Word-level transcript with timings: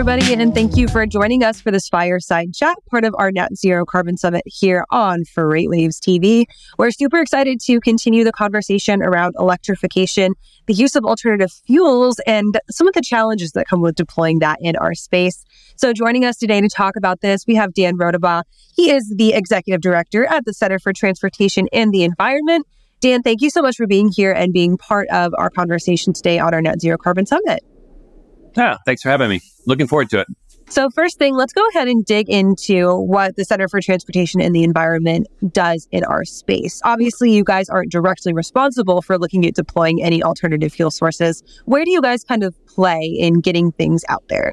everybody, 0.00 0.32
and 0.32 0.54
thank 0.54 0.78
you 0.78 0.88
for 0.88 1.04
joining 1.04 1.44
us 1.44 1.60
for 1.60 1.70
this 1.70 1.86
fireside 1.86 2.54
chat, 2.54 2.74
part 2.90 3.04
of 3.04 3.14
our 3.18 3.30
Net 3.30 3.54
Zero 3.54 3.84
Carbon 3.84 4.16
Summit 4.16 4.42
here 4.46 4.86
on 4.90 5.24
FreightWaves 5.24 5.98
TV. 5.98 6.46
We're 6.78 6.90
super 6.90 7.20
excited 7.20 7.60
to 7.66 7.80
continue 7.80 8.24
the 8.24 8.32
conversation 8.32 9.02
around 9.02 9.34
electrification, 9.38 10.32
the 10.64 10.72
use 10.72 10.96
of 10.96 11.04
alternative 11.04 11.52
fuels, 11.66 12.18
and 12.26 12.58
some 12.70 12.88
of 12.88 12.94
the 12.94 13.02
challenges 13.02 13.52
that 13.52 13.68
come 13.68 13.82
with 13.82 13.94
deploying 13.94 14.38
that 14.38 14.56
in 14.62 14.74
our 14.76 14.94
space. 14.94 15.44
So, 15.76 15.92
joining 15.92 16.24
us 16.24 16.38
today 16.38 16.62
to 16.62 16.68
talk 16.70 16.96
about 16.96 17.20
this, 17.20 17.46
we 17.46 17.56
have 17.56 17.74
Dan 17.74 17.98
Raudebaugh. 17.98 18.44
He 18.74 18.90
is 18.90 19.12
the 19.14 19.34
executive 19.34 19.82
director 19.82 20.24
at 20.24 20.46
the 20.46 20.54
Center 20.54 20.78
for 20.78 20.94
Transportation 20.94 21.68
and 21.74 21.92
the 21.92 22.04
Environment. 22.04 22.66
Dan, 23.02 23.22
thank 23.22 23.42
you 23.42 23.50
so 23.50 23.60
much 23.60 23.76
for 23.76 23.86
being 23.86 24.08
here 24.08 24.32
and 24.32 24.50
being 24.50 24.78
part 24.78 25.08
of 25.08 25.34
our 25.36 25.50
conversation 25.50 26.14
today 26.14 26.38
on 26.38 26.54
our 26.54 26.62
Net 26.62 26.80
Zero 26.80 26.96
Carbon 26.96 27.26
Summit. 27.26 27.62
Yeah, 28.56 28.76
thanks 28.84 29.02
for 29.02 29.08
having 29.08 29.30
me. 29.30 29.40
Looking 29.66 29.86
forward 29.86 30.10
to 30.10 30.20
it. 30.20 30.26
So, 30.70 30.88
first 30.88 31.18
thing, 31.18 31.34
let's 31.34 31.52
go 31.52 31.66
ahead 31.70 31.88
and 31.88 32.04
dig 32.04 32.30
into 32.30 32.94
what 32.96 33.34
the 33.34 33.44
Center 33.44 33.68
for 33.68 33.80
Transportation 33.80 34.40
and 34.40 34.54
the 34.54 34.62
Environment 34.62 35.26
does 35.52 35.88
in 35.90 36.04
our 36.04 36.24
space. 36.24 36.80
Obviously, 36.84 37.32
you 37.32 37.42
guys 37.42 37.68
aren't 37.68 37.90
directly 37.90 38.32
responsible 38.32 39.02
for 39.02 39.18
looking 39.18 39.44
at 39.46 39.56
deploying 39.56 40.00
any 40.00 40.22
alternative 40.22 40.72
fuel 40.72 40.92
sources. 40.92 41.42
Where 41.64 41.84
do 41.84 41.90
you 41.90 42.00
guys 42.00 42.22
kind 42.22 42.44
of 42.44 42.54
play 42.66 43.02
in 43.02 43.40
getting 43.40 43.72
things 43.72 44.04
out 44.08 44.22
there? 44.28 44.52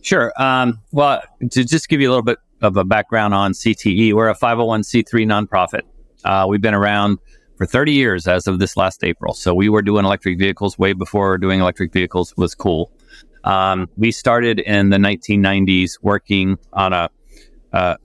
Sure. 0.00 0.32
Um, 0.38 0.80
well, 0.90 1.22
to 1.50 1.64
just 1.64 1.90
give 1.90 2.00
you 2.00 2.08
a 2.08 2.12
little 2.12 2.24
bit 2.24 2.38
of 2.62 2.78
a 2.78 2.84
background 2.84 3.34
on 3.34 3.52
CTE, 3.52 4.14
we're 4.14 4.30
a 4.30 4.34
501c3 4.34 5.04
nonprofit. 5.26 5.82
Uh, 6.24 6.46
we've 6.48 6.62
been 6.62 6.72
around 6.72 7.18
for 7.58 7.66
30 7.66 7.92
years 7.92 8.28
as 8.28 8.46
of 8.46 8.60
this 8.60 8.76
last 8.76 9.02
April. 9.02 9.34
So 9.34 9.52
we 9.52 9.68
were 9.68 9.82
doing 9.82 10.04
electric 10.04 10.38
vehicles 10.38 10.78
way 10.78 10.92
before 10.92 11.36
doing 11.36 11.60
electric 11.60 11.92
vehicles 11.92 12.32
was 12.36 12.54
cool. 12.54 12.92
Um, 13.42 13.90
we 13.96 14.12
started 14.12 14.60
in 14.60 14.90
the 14.90 14.96
1990s 14.96 15.98
working 16.00 16.56
on 16.72 16.92
a, 16.92 17.10
a, 17.72 17.96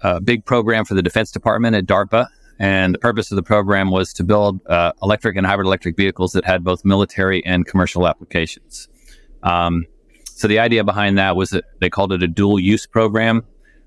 a, 0.00 0.20
big 0.20 0.44
program 0.44 0.84
for 0.84 0.94
the 0.94 1.02
Defense 1.02 1.30
Department 1.30 1.76
at 1.76 1.86
DARPA. 1.86 2.28
And 2.58 2.94
the 2.94 2.98
purpose 2.98 3.30
of 3.30 3.36
the 3.36 3.42
program 3.42 3.90
was 3.90 4.12
to 4.14 4.24
build 4.24 4.66
uh, 4.66 4.92
electric 5.02 5.36
and 5.36 5.46
hybrid 5.46 5.66
electric 5.66 5.96
vehicles 5.96 6.32
that 6.32 6.44
had 6.44 6.64
both 6.64 6.84
military 6.84 7.44
and 7.44 7.66
commercial 7.66 8.08
applications. 8.08 8.88
Um, 9.42 9.84
so 10.24 10.48
the 10.48 10.58
idea 10.58 10.82
behind 10.82 11.18
that 11.18 11.36
was 11.36 11.50
that 11.50 11.64
they 11.80 11.90
called 11.90 12.12
it 12.12 12.22
a 12.22 12.28
dual 12.28 12.58
use 12.58 12.86
program. 12.86 13.44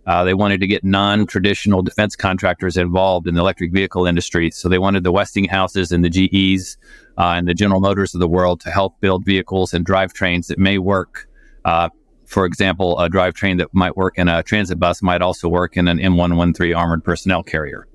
Uh, 0.08 0.24
they 0.24 0.34
wanted 0.34 0.60
to 0.60 0.68
get 0.68 0.84
non-traditional 0.84 1.84
defense 1.84 2.16
contractors 2.16 2.76
involved 2.76 3.28
in 3.28 3.36
the 3.36 3.42
electric 3.42 3.72
vehicle 3.72 4.06
industry. 4.06 4.50
So 4.52 4.68
they 4.68 4.80
wanted 4.80 5.04
the 5.04 5.12
Westinghouses 5.12 5.92
and 5.92 6.04
the 6.04 6.10
GEs 6.10 6.78
uh, 7.18 7.34
and 7.38 7.48
the 7.48 7.54
General 7.54 7.82
Motors 7.82 8.14
of 8.14 8.20
the 8.20 8.28
world 8.28 8.62
to 8.62 8.72
help 8.72 9.00
build 9.00 9.26
vehicles 9.26 9.74
and 9.74 9.86
drivetrains 9.86 10.48
that 10.48 10.58
may 10.58 10.78
work. 10.78 11.28
Uh, 11.66 11.90
for 12.26 12.46
example, 12.46 12.98
a 12.98 13.10
drivetrain 13.10 13.58
that 13.60 13.68
might 13.74 13.96
work 13.98 14.18
in 14.18 14.28
a 14.28 14.42
transit 14.42 14.80
bus 14.80 15.02
might 15.02 15.22
also 15.22 15.50
work 15.50 15.76
in 15.78 15.88
an 15.88 16.00
M113 16.00 16.76
armored 16.76 17.04
personnel 17.04 17.44
carrier. 17.44 17.88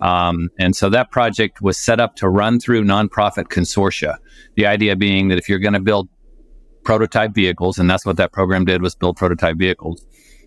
Um, 0.00 0.48
and 0.58 0.74
so 0.74 0.88
that 0.90 1.10
project 1.10 1.62
was 1.62 1.78
set 1.78 2.00
up 2.00 2.16
to 2.16 2.28
run 2.28 2.58
through 2.58 2.84
nonprofit 2.84 3.44
consortia. 3.44 4.16
The 4.56 4.66
idea 4.66 4.96
being 4.96 5.28
that 5.28 5.38
if 5.38 5.48
you're 5.48 5.60
going 5.60 5.74
to 5.74 5.80
build 5.80 6.08
prototype 6.82 7.34
vehicles, 7.34 7.78
and 7.78 7.88
that's 7.88 8.04
what 8.04 8.16
that 8.16 8.32
program 8.32 8.64
did 8.64 8.82
was 8.82 8.96
build 8.96 9.16
prototype 9.16 9.56
vehicles, 9.56 10.04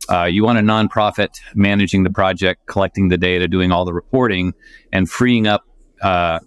uh, 0.10 0.26
you 0.26 0.44
want 0.44 0.58
a 0.58 0.62
nonprofit 0.62 1.30
managing 1.54 2.04
the 2.04 2.10
project, 2.10 2.66
collecting 2.68 3.10
the 3.10 3.18
data, 3.18 3.48
doing 3.48 3.72
all 3.72 3.86
the 3.86 3.94
reporting, 3.94 4.54
and 4.92 5.10
freeing 5.10 5.48
up, 5.48 5.64
uh, 6.02 6.40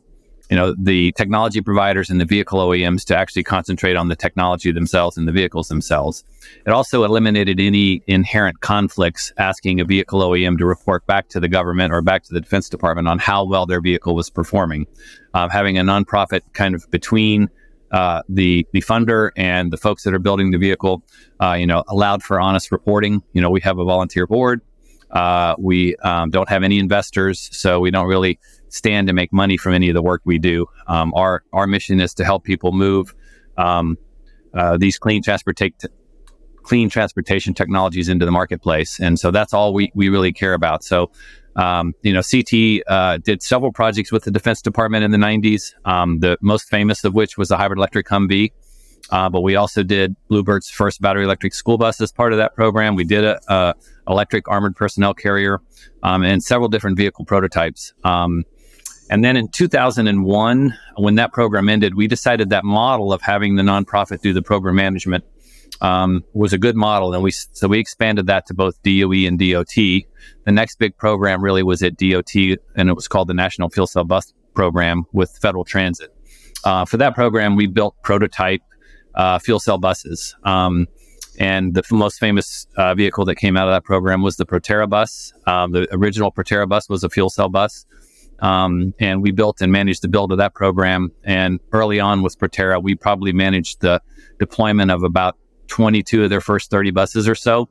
you 0.51 0.57
know, 0.57 0.75
the 0.81 1.13
technology 1.13 1.61
providers 1.61 2.09
and 2.09 2.21
the 2.21 2.25
vehicle 2.25 2.59
OEMs 2.59 3.05
to 3.05 3.17
actually 3.17 3.43
concentrate 3.43 3.97
on 3.97 4.09
the 4.09 4.17
technology 4.17 4.73
themselves 4.73 5.19
and 5.19 5.29
the 5.29 5.33
vehicles 5.33 5.69
themselves. 5.69 6.25
It 6.67 6.71
also 6.71 7.05
eliminated 7.05 7.61
any 7.61 8.03
inherent 8.07 8.61
conflicts, 8.61 9.31
asking 9.37 9.81
a 9.81 9.85
vehicle 9.85 10.21
OEM 10.21 10.57
to 10.59 10.65
report 10.65 11.07
back 11.07 11.29
to 11.31 11.41
the 11.41 11.49
government 11.49 11.93
or 11.93 12.01
back 12.01 12.23
to 12.25 12.33
the 12.33 12.41
Defense 12.41 12.71
Department 12.71 13.09
on 13.09 13.19
how 13.19 13.45
well 13.45 13.67
their 13.67 13.83
vehicle 13.83 14.15
was 14.15 14.31
performing. 14.31 14.87
Um, 15.35 15.51
having 15.51 15.77
a 15.77 15.83
nonprofit 15.83 16.41
kind 16.55 16.75
of 16.75 16.91
between 16.91 17.51
uh, 17.91 18.23
the 18.29 18.67
the 18.73 18.83
funder 18.83 19.31
and 19.37 19.73
the 19.73 19.77
folks 19.77 20.03
that 20.03 20.15
are 20.15 20.19
building 20.19 20.51
the 20.51 20.59
vehicle, 20.59 21.03
uh, 21.41 21.53
you 21.53 21.67
know, 21.67 21.85
allowed 21.89 22.23
for 22.23 22.41
honest 22.41 22.71
reporting. 22.71 23.23
You 23.33 23.41
know, 23.41 23.51
we 23.51 23.61
have 23.61 23.79
a 23.79 23.85
volunteer 23.85 24.27
board. 24.27 24.61
Uh, 25.11 25.55
we 25.59 25.97
um, 25.97 26.31
don't 26.31 26.49
have 26.49 26.63
any 26.63 26.79
investors, 26.79 27.49
so 27.53 27.81
we 27.81 27.91
don't 27.91 28.07
really 28.07 28.39
stand 28.69 29.07
to 29.09 29.15
make 29.15 29.33
money 29.33 29.57
from 29.57 29.73
any 29.73 29.89
of 29.89 29.95
the 29.95 30.03
work 30.03 30.21
we 30.25 30.39
do. 30.39 30.67
Um, 30.87 31.13
our 31.15 31.43
our 31.53 31.67
mission 31.67 32.01
is 32.01 32.13
to 32.15 32.25
help 32.25 32.45
people 32.45 32.73
move 32.73 33.15
um, 33.57 33.97
uh, 34.55 34.77
these 34.77 34.99
clean 34.99 35.23
transportation 35.23 35.91
clean 36.63 36.91
transportation 36.91 37.55
technologies 37.55 38.11
into 38.11 38.27
the 38.27 38.31
marketplace, 38.31 39.01
and 39.01 39.19
so 39.19 39.31
that's 39.31 39.55
all 39.55 39.73
we 39.73 39.91
we 39.95 40.11
really 40.11 40.33
care 40.33 40.53
about. 40.53 40.85
So 40.85 41.11
um, 41.59 41.93
you 42.03 42.13
know, 42.13 42.23
CT 42.23 42.83
uh, 42.87 43.19
did 43.19 43.43
several 43.43 43.73
projects 43.73 44.13
with 44.13 44.23
the 44.23 44.31
Defense 44.31 44.63
Department 44.63 45.05
in 45.05 45.11
the 45.11 45.19
90s, 45.19 45.75
um, 45.85 46.21
the 46.21 46.39
most 46.41 46.69
famous 46.69 47.03
of 47.03 47.15
which 47.15 47.37
was 47.37 47.49
the 47.49 47.57
hybrid 47.57 47.79
electric 47.79 48.07
Humvee. 48.07 48.53
Uh, 49.11 49.29
but 49.29 49.41
we 49.41 49.57
also 49.57 49.83
did 49.83 50.15
Blue 50.29 50.45
Bird's 50.45 50.71
first 50.71 51.01
battery 51.01 51.25
electric 51.25 51.55
school 51.55 51.77
bus 51.77 52.01
as 52.01 52.13
part 52.13 52.33
of 52.33 52.39
that 52.39 52.55
program. 52.55 52.95
We 52.95 53.05
did 53.05 53.25
a, 53.25 53.41
a 53.49 53.75
electric 54.07 54.49
armored 54.49 54.77
personnel 54.77 55.15
carrier 55.15 55.61
um, 56.03 56.23
and 56.23 56.43
several 56.43 56.69
different 56.69 56.97
vehicle 56.97 57.25
prototypes. 57.25 57.93
Um, 58.05 58.45
and 59.11 59.25
then 59.25 59.37
in 59.37 59.49
2001, 59.49 60.79
when 60.97 61.15
that 61.17 61.33
program 61.33 61.69
ended, 61.69 61.95
we 61.95 62.07
decided 62.07 62.51
that 62.51 62.65
model 62.65 63.13
of 63.13 63.23
having 63.23 63.57
the 63.57 63.63
nonprofit 63.63 64.21
do 64.21 64.33
the 64.33 64.43
program 64.43 64.77
management 64.77 65.25
um, 65.81 66.25
was 66.33 66.53
a 66.53 66.59
good 66.59 66.77
model, 66.77 67.15
and 67.15 67.23
we 67.23 67.31
so 67.31 67.69
we 67.69 67.79
expanded 67.79 68.27
that 68.27 68.47
to 68.47 68.55
both 68.55 68.81
DOE 68.83 69.27
and 69.27 69.39
DOT. 69.39 69.75
The 69.75 70.53
next 70.53 70.79
big 70.79 70.97
program 70.97 71.43
really 71.43 71.63
was 71.63 71.83
at 71.83 71.97
DOT, 71.97 72.35
and 72.77 72.89
it 72.89 72.95
was 72.95 73.09
called 73.09 73.29
the 73.29 73.35
National 73.35 73.69
Fuel 73.71 73.87
Cell 73.87 74.05
Bus 74.05 74.33
Program 74.55 75.05
with 75.13 75.31
Federal 75.41 75.65
Transit. 75.65 76.15
Uh, 76.65 76.85
for 76.85 76.97
that 76.97 77.15
program, 77.15 77.57
we 77.57 77.67
built 77.67 77.95
prototype 78.03 78.63
uh, 79.15 79.39
fuel 79.39 79.61
cell 79.61 79.79
buses. 79.79 80.35
Um, 80.45 80.87
and 81.39 81.75
the 81.75 81.85
most 81.93 82.19
famous 82.19 82.67
uh, 82.77 82.95
vehicle 82.95 83.25
that 83.27 83.37
came 83.37 83.57
out 83.57 83.69
of 83.69 83.75
that 83.75 83.85
program 83.85 84.23
was 84.23 84.37
the 84.37 84.47
Proterra 84.47 84.89
bus. 84.89 85.33
Um, 85.47 85.73
the 85.73 85.87
original 85.95 86.33
Proterra 86.33 86.69
bus 86.69 86.89
was 86.89 87.05
a 87.05 87.09
fuel 87.09 87.31
cell 87.31 87.49
bus. 87.49 87.87
Um, 88.41 88.95
and 89.01 89.23
we 89.23 89.33
built 89.33 89.61
and 89.61 89.71
managed 89.71 90.03
the 90.03 90.09
build 90.09 90.33
of 90.33 90.39
that 90.39 90.55
program. 90.55 91.13
And 91.25 91.61
early 91.73 92.01
on 92.01 92.23
with 92.23 92.39
Proterra, 92.39 92.83
we 92.83 92.95
probably 92.95 93.33
managed 93.33 93.81
the 93.81 94.01
deployment 94.39 94.91
of 94.91 95.03
about 95.03 95.37
22 95.69 96.25
of 96.25 96.31
their 96.31 96.41
first 96.41 96.71
30 96.71 96.91
buses 96.91 97.29
or 97.29 97.35
so. 97.35 97.69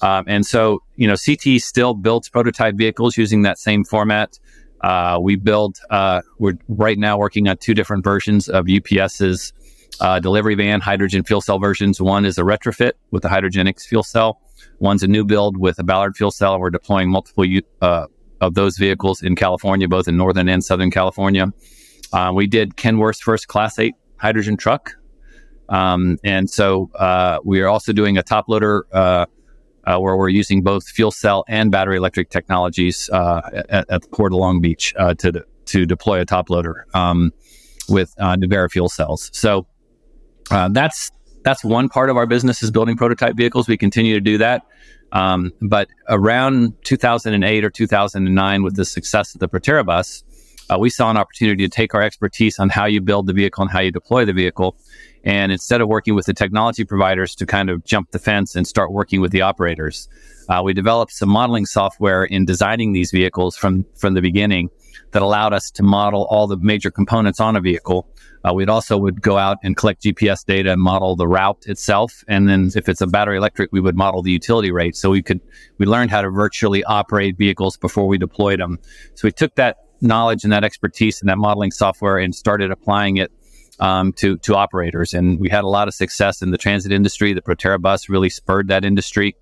Um, 0.00 0.24
and 0.26 0.44
so, 0.44 0.82
you 0.96 1.06
know, 1.06 1.14
CT 1.14 1.60
still 1.60 1.94
builds 1.94 2.28
prototype 2.28 2.74
vehicles 2.74 3.16
using 3.16 3.42
that 3.42 3.58
same 3.58 3.84
format. 3.84 4.38
Uh, 4.80 5.18
we 5.20 5.36
build, 5.36 5.78
uh, 5.90 6.22
we're 6.38 6.58
right 6.68 6.98
now 6.98 7.16
working 7.16 7.48
on 7.48 7.56
two 7.56 7.72
different 7.72 8.02
versions 8.02 8.48
of 8.48 8.66
UPS's 8.68 9.52
uh, 10.00 10.18
delivery 10.18 10.56
van 10.56 10.80
hydrogen 10.80 11.22
fuel 11.22 11.40
cell 11.40 11.60
versions. 11.60 12.00
One 12.00 12.24
is 12.24 12.36
a 12.36 12.42
retrofit 12.42 12.92
with 13.12 13.24
a 13.24 13.28
Hydrogenics 13.28 13.86
fuel 13.86 14.02
cell. 14.02 14.40
One's 14.80 15.04
a 15.04 15.06
new 15.06 15.24
build 15.24 15.56
with 15.56 15.78
a 15.78 15.84
Ballard 15.84 16.16
fuel 16.16 16.32
cell. 16.32 16.58
We're 16.58 16.70
deploying 16.70 17.08
multiple 17.08 17.44
uh, 17.80 18.06
of 18.40 18.54
those 18.54 18.76
vehicles 18.76 19.22
in 19.22 19.36
California, 19.36 19.86
both 19.86 20.08
in 20.08 20.16
Northern 20.16 20.48
and 20.48 20.64
Southern 20.64 20.90
California. 20.90 21.52
Uh, 22.12 22.32
we 22.34 22.48
did 22.48 22.76
Kenworth's 22.76 23.20
first 23.20 23.46
Class 23.46 23.78
8 23.78 23.94
hydrogen 24.16 24.56
truck 24.56 24.94
um, 25.72 26.18
and 26.22 26.50
so 26.50 26.90
uh, 26.96 27.38
we 27.44 27.62
are 27.62 27.68
also 27.68 27.94
doing 27.94 28.18
a 28.18 28.22
top 28.22 28.46
loader 28.46 28.86
uh, 28.92 29.24
uh, 29.84 29.98
where 29.98 30.16
we're 30.18 30.28
using 30.28 30.62
both 30.62 30.86
fuel 30.86 31.10
cell 31.10 31.44
and 31.48 31.72
battery 31.72 31.96
electric 31.96 32.28
technologies 32.28 33.08
uh, 33.10 33.40
at, 33.70 33.90
at, 33.90 34.02
the 34.02 34.08
Port 34.08 34.34
of 34.34 34.38
Long 34.38 34.60
Beach 34.60 34.92
uh, 34.98 35.14
to 35.14 35.44
to 35.64 35.86
deploy 35.86 36.20
a 36.20 36.26
top 36.26 36.50
loader 36.50 36.86
um, 36.92 37.32
with 37.88 38.14
uh, 38.18 38.36
Nuvera 38.36 38.70
fuel 38.70 38.90
cells. 38.90 39.30
So 39.32 39.66
that's 40.50 41.10
that's 41.42 41.64
one 41.64 41.88
part 41.88 42.10
of 42.10 42.18
our 42.18 42.26
business 42.26 42.62
is 42.62 42.70
building 42.70 42.98
prototype 42.98 43.34
vehicles. 43.34 43.66
We 43.66 43.78
continue 43.78 44.14
to 44.14 44.20
do 44.20 44.38
that. 44.38 44.66
Um, 45.10 45.52
but 45.62 45.88
around 46.08 46.74
2008 46.84 47.64
or 47.64 47.70
2009, 47.70 48.62
with 48.62 48.76
the 48.76 48.84
success 48.84 49.34
of 49.34 49.40
the 49.40 49.48
Proterra 49.48 49.84
bus, 49.84 50.22
we 50.78 50.90
saw 50.90 51.10
an 51.10 51.16
opportunity 51.16 51.64
to 51.64 51.68
take 51.68 51.94
our 51.94 52.02
expertise 52.02 52.58
on 52.58 52.68
how 52.68 52.86
you 52.86 53.00
build 53.00 53.26
the 53.26 53.32
vehicle 53.32 53.62
and 53.62 53.70
how 53.70 53.80
you 53.80 53.90
deploy 53.90 54.24
the 54.24 54.32
vehicle 54.32 54.76
and 55.24 55.52
instead 55.52 55.80
of 55.80 55.88
working 55.88 56.14
with 56.14 56.26
the 56.26 56.34
technology 56.34 56.84
providers 56.84 57.34
to 57.36 57.46
kind 57.46 57.70
of 57.70 57.84
jump 57.84 58.10
the 58.10 58.18
fence 58.18 58.56
and 58.56 58.66
start 58.66 58.92
working 58.92 59.20
with 59.20 59.32
the 59.32 59.42
operators, 59.42 60.08
uh, 60.48 60.60
we 60.64 60.72
developed 60.72 61.12
some 61.12 61.28
modeling 61.28 61.66
software 61.66 62.24
in 62.24 62.44
designing 62.44 62.92
these 62.92 63.10
vehicles 63.10 63.56
from, 63.56 63.84
from 63.94 64.14
the 64.14 64.20
beginning 64.20 64.70
that 65.12 65.22
allowed 65.22 65.52
us 65.52 65.70
to 65.70 65.82
model 65.82 66.26
all 66.30 66.46
the 66.46 66.56
major 66.56 66.90
components 66.90 67.38
on 67.38 67.54
a 67.54 67.60
vehicle. 67.60 68.08
Uh, 68.44 68.52
we'd 68.52 68.68
also 68.68 68.98
would 68.98 69.22
go 69.22 69.38
out 69.38 69.58
and 69.62 69.76
collect 69.76 70.02
GPS 70.02 70.44
data 70.44 70.72
and 70.72 70.80
model 70.80 71.14
the 71.14 71.28
route 71.28 71.64
itself. 71.66 72.24
And 72.26 72.48
then 72.48 72.70
if 72.74 72.88
it's 72.88 73.00
a 73.00 73.06
battery 73.06 73.36
electric, 73.36 73.70
we 73.72 73.80
would 73.80 73.96
model 73.96 74.22
the 74.22 74.32
utility 74.32 74.72
rate. 74.72 74.96
So 74.96 75.10
we 75.10 75.22
could, 75.22 75.40
we 75.78 75.86
learned 75.86 76.10
how 76.10 76.22
to 76.22 76.30
virtually 76.30 76.82
operate 76.84 77.36
vehicles 77.36 77.76
before 77.76 78.08
we 78.08 78.18
deployed 78.18 78.58
them. 78.58 78.78
So 79.14 79.28
we 79.28 79.32
took 79.32 79.54
that 79.54 79.76
knowledge 80.00 80.42
and 80.42 80.52
that 80.52 80.64
expertise 80.64 81.20
and 81.20 81.28
that 81.28 81.38
modeling 81.38 81.70
software 81.70 82.18
and 82.18 82.34
started 82.34 82.72
applying 82.72 83.18
it 83.18 83.30
um, 83.80 84.12
to 84.14 84.38
to 84.38 84.54
operators, 84.54 85.14
and 85.14 85.38
we 85.40 85.48
had 85.48 85.64
a 85.64 85.68
lot 85.68 85.88
of 85.88 85.94
success 85.94 86.42
in 86.42 86.50
the 86.50 86.58
transit 86.58 86.92
industry. 86.92 87.32
The 87.32 87.42
Proterra 87.42 87.80
bus 87.80 88.08
really 88.08 88.30
spurred 88.30 88.68
that 88.68 88.84
industry, 88.84 89.36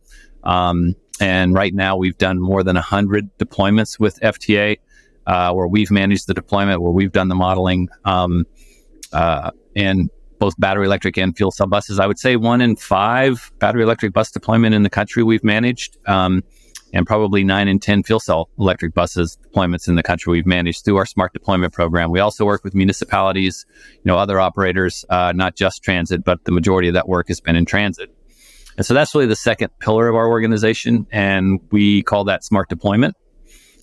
um, 0.45 0.95
and 1.21 1.55
right 1.55 1.75
now 1.75 1.97
we've 1.97 2.19
done 2.19 2.41
more 2.41 2.63
than 2.63 2.77
hundred 2.77 3.31
deployments 3.39 3.99
with 3.99 4.19
FTA, 4.21 4.79
uh, 5.27 5.53
where 5.53 5.67
we've 5.67 5.91
managed 5.91 6.27
the 6.27 6.35
deployment, 6.35 6.83
where 6.83 6.93
we've 6.93 7.13
done 7.13 7.29
the 7.29 7.35
modeling, 7.35 7.89
um, 8.05 8.47
uh, 9.13 9.51
and 9.77 10.11
both 10.39 10.59
battery 10.59 10.87
electric 10.87 11.19
and 11.19 11.37
fuel 11.37 11.51
cell 11.51 11.67
buses. 11.67 12.01
I 12.01 12.07
would 12.07 12.19
say 12.19 12.37
one 12.37 12.61
in 12.61 12.77
five 12.77 13.53
battery 13.59 13.83
electric 13.83 14.13
bus 14.13 14.31
deployment 14.31 14.75
in 14.75 14.83
the 14.83 14.91
country 14.91 15.23
we've 15.23 15.45
managed. 15.45 15.99
And 16.93 17.07
probably 17.07 17.45
nine 17.45 17.69
in 17.69 17.79
10 17.79 18.03
fuel 18.03 18.21
cell 18.21 18.49
electric 18.59 18.95
buses 18.95 19.39
deployments 19.47 19.89
in 19.89 19.95
the 19.95 20.03
country 20.03 20.33
we've 20.33 20.47
managed 20.47 20.85
through 20.85 20.97
our 20.97 21.07
smart 21.07 21.33
deployment 21.33 21.73
program. 21.73 22.11
We 22.11 22.21
also 22.21 22.45
work 22.45 22.65
with 22.65 22.75
municipalities, 22.75 23.65
you 23.93 24.03
know, 24.05 24.19
other 24.19 24.41
operators, 24.41 25.05
uh, 25.09 25.33
not 25.35 25.57
just 25.57 25.83
transit, 25.83 26.25
but 26.25 26.45
the 26.45 26.53
majority 26.53 26.89
of 26.89 26.95
that 26.95 27.09
work 27.09 27.29
has 27.29 27.41
been 27.41 27.57
in 27.57 27.65
transit. 27.65 28.11
And 28.77 28.87
so 28.87 28.95
that's 28.95 29.15
really 29.15 29.27
the 29.27 29.37
second 29.37 29.71
pillar 29.79 30.09
of 30.09 30.15
our 30.15 30.29
organization. 30.29 31.07
And 31.13 31.61
we 31.71 32.03
call 32.03 32.25
that 32.25 32.45
smart 32.45 32.69
deployment. 32.69 33.17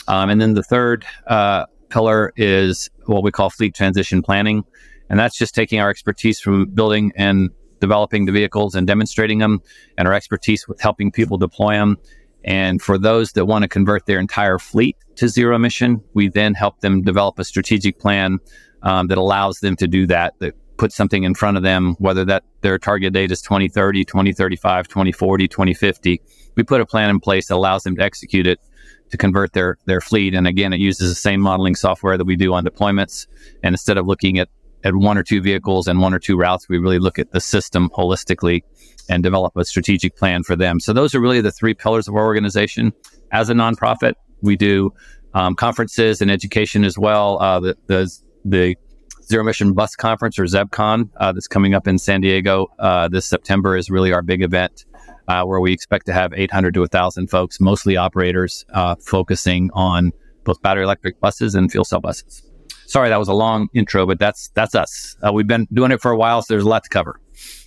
Um, 0.08 0.30
and 0.30 0.40
then 0.42 0.54
the 0.54 0.64
third 0.64 1.06
uh, 1.28 1.66
pillar 1.90 2.34
is 2.36 2.90
what 3.06 3.24
we 3.24 3.32
call 3.32 3.50
fleet 3.50 3.76
transition 3.76 4.22
planning. 4.22 4.64
And 5.10 5.20
that's 5.20 5.38
just 5.38 5.56
taking 5.56 5.80
our 5.80 5.90
expertise 5.90 6.40
from 6.40 6.66
building 6.66 7.12
and 7.16 7.52
developing 7.80 8.26
the 8.26 8.32
vehicles 8.32 8.76
and 8.76 8.88
demonstrating 8.88 9.40
them 9.40 9.62
and 9.98 10.08
our 10.08 10.14
expertise 10.14 10.68
with 10.68 10.82
helping 10.82 11.12
people 11.12 11.38
deploy 11.38 11.74
them 11.74 11.98
and 12.44 12.82
for 12.82 12.98
those 12.98 13.34
that 13.34 13.46
want 13.46 13.64
to 13.64 13.68
convert 13.68 14.06
their 14.06 14.20
entire 14.20 14.60
fleet 14.60 14.96
to 15.16 15.28
zero 15.28 15.56
emission, 15.56 16.02
we 16.14 16.30
then 16.30 16.54
help 16.54 16.80
them 16.82 17.02
develop 17.02 17.40
a 17.40 17.44
strategic 17.44 18.00
plan 18.00 18.40
um, 18.84 19.08
that 19.08 19.18
allows 19.18 19.60
them 19.60 19.76
to 19.78 19.88
do 19.88 20.08
that, 20.08 20.34
that 20.40 20.54
puts 20.78 20.96
something 20.96 21.24
in 21.24 21.34
front 21.34 21.58
of 21.58 21.64
them, 21.64 21.96
whether 22.00 22.24
that 22.26 22.44
their 22.62 22.78
target 22.78 23.14
date 23.14 23.32
is 23.32 23.42
2030, 23.42 24.06
2035, 24.06 24.88
2040, 24.88 25.48
2050. 25.48 26.22
We 26.56 26.64
put 26.64 26.82
a 26.82 26.86
plan 26.86 27.10
in 27.10 27.20
place 27.20 27.48
that 27.48 27.56
allows 27.56 27.84
them 27.84 27.96
to 27.96 28.04
execute 28.04 28.48
it 28.48 28.60
to 29.10 29.18
convert 29.18 29.54
their, 29.54 29.78
their 29.86 30.02
fleet. 30.02 30.34
And 30.34 30.48
again, 30.48 30.74
it 30.74 30.80
uses 30.80 31.10
the 31.10 31.16
same 31.16 31.42
modeling 31.42 31.76
software 31.76 32.18
that 32.18 32.26
we 32.26 32.36
do 32.36 32.54
on 32.54 32.64
deployments. 32.64 33.28
And 33.64 33.74
instead 33.74 33.98
of 33.98 34.06
looking 34.06 34.38
at, 34.40 34.50
at 34.84 34.96
one 34.96 35.18
or 35.18 35.24
two 35.24 35.42
vehicles 35.42 35.88
and 35.88 36.00
one 36.00 36.14
or 36.14 36.20
two 36.20 36.38
routes, 36.38 36.70
we 36.70 36.78
really 36.78 37.00
look 37.00 37.18
at 37.18 37.32
the 37.32 37.42
system 37.42 37.90
holistically 37.90 38.62
and 39.10 39.24
develop 39.24 39.56
a 39.56 39.66
strategic 39.66 40.16
plan 40.16 40.44
for 40.44 40.56
them. 40.56 40.80
So 40.80 40.94
those 40.94 41.16
are 41.16 41.20
really 41.20 41.42
the 41.42 41.52
three 41.52 41.74
pillars 41.74 42.08
of 42.08 42.16
our 42.16 42.26
organization. 42.26 42.94
As 43.32 43.50
a 43.50 43.54
nonprofit, 43.54 44.14
we 44.42 44.56
do 44.56 44.94
um, 45.34 45.56
conferences 45.56 46.22
and 46.22 46.32
education 46.32 46.84
as 46.84 46.98
well. 46.98 47.42
Uh, 47.42 47.60
the, 47.60 47.78
the, 47.88 48.20
the 48.46 48.76
Zero 49.24 49.44
Emission 49.44 49.74
Bus 49.74 49.96
Conference 49.96 50.40
or 50.40 50.46
ZebCon 50.46 51.10
uh, 51.18 51.32
that's 51.34 51.48
coming 51.48 51.74
up 51.74 51.88
in 51.88 51.98
San 51.98 52.22
Diego 52.22 52.68
uh, 52.80 53.08
this 53.10 53.26
September 53.26 53.76
is 53.76 53.90
really 53.90 54.14
our 54.14 54.22
big 54.22 54.42
event. 54.42 54.86
Uh, 55.28 55.44
where 55.44 55.60
we 55.60 55.74
expect 55.74 56.06
to 56.06 56.14
have 56.14 56.32
800 56.34 56.74
to 56.74 56.80
1,000 56.80 57.28
folks, 57.28 57.60
mostly 57.60 57.98
operators, 57.98 58.64
uh, 58.74 58.96
focusing 58.96 59.70
on 59.74 60.14
both 60.46 60.62
battery 60.62 60.86
electric 60.86 61.20
buses 61.20 61.54
and 61.54 61.70
fuel 61.70 61.84
cell 61.84 62.00
buses. 62.00 62.47
Sorry, 62.88 63.10
that 63.10 63.20
was 63.20 63.28
a 63.28 63.34
long 63.34 63.68
intro, 63.74 64.06
but 64.06 64.18
that's 64.18 64.50
that's 64.54 64.74
us. 64.74 65.18
Uh, 65.26 65.34
we've 65.34 65.46
been 65.46 65.68
doing 65.74 65.92
it 65.92 66.02
for 66.02 66.10
a 66.10 66.18
while, 66.18 66.42
so 66.42 66.54
there's 66.54 66.64
a 66.64 66.70
lot 66.70 66.84
to 66.86 66.90
cover. 66.90 67.20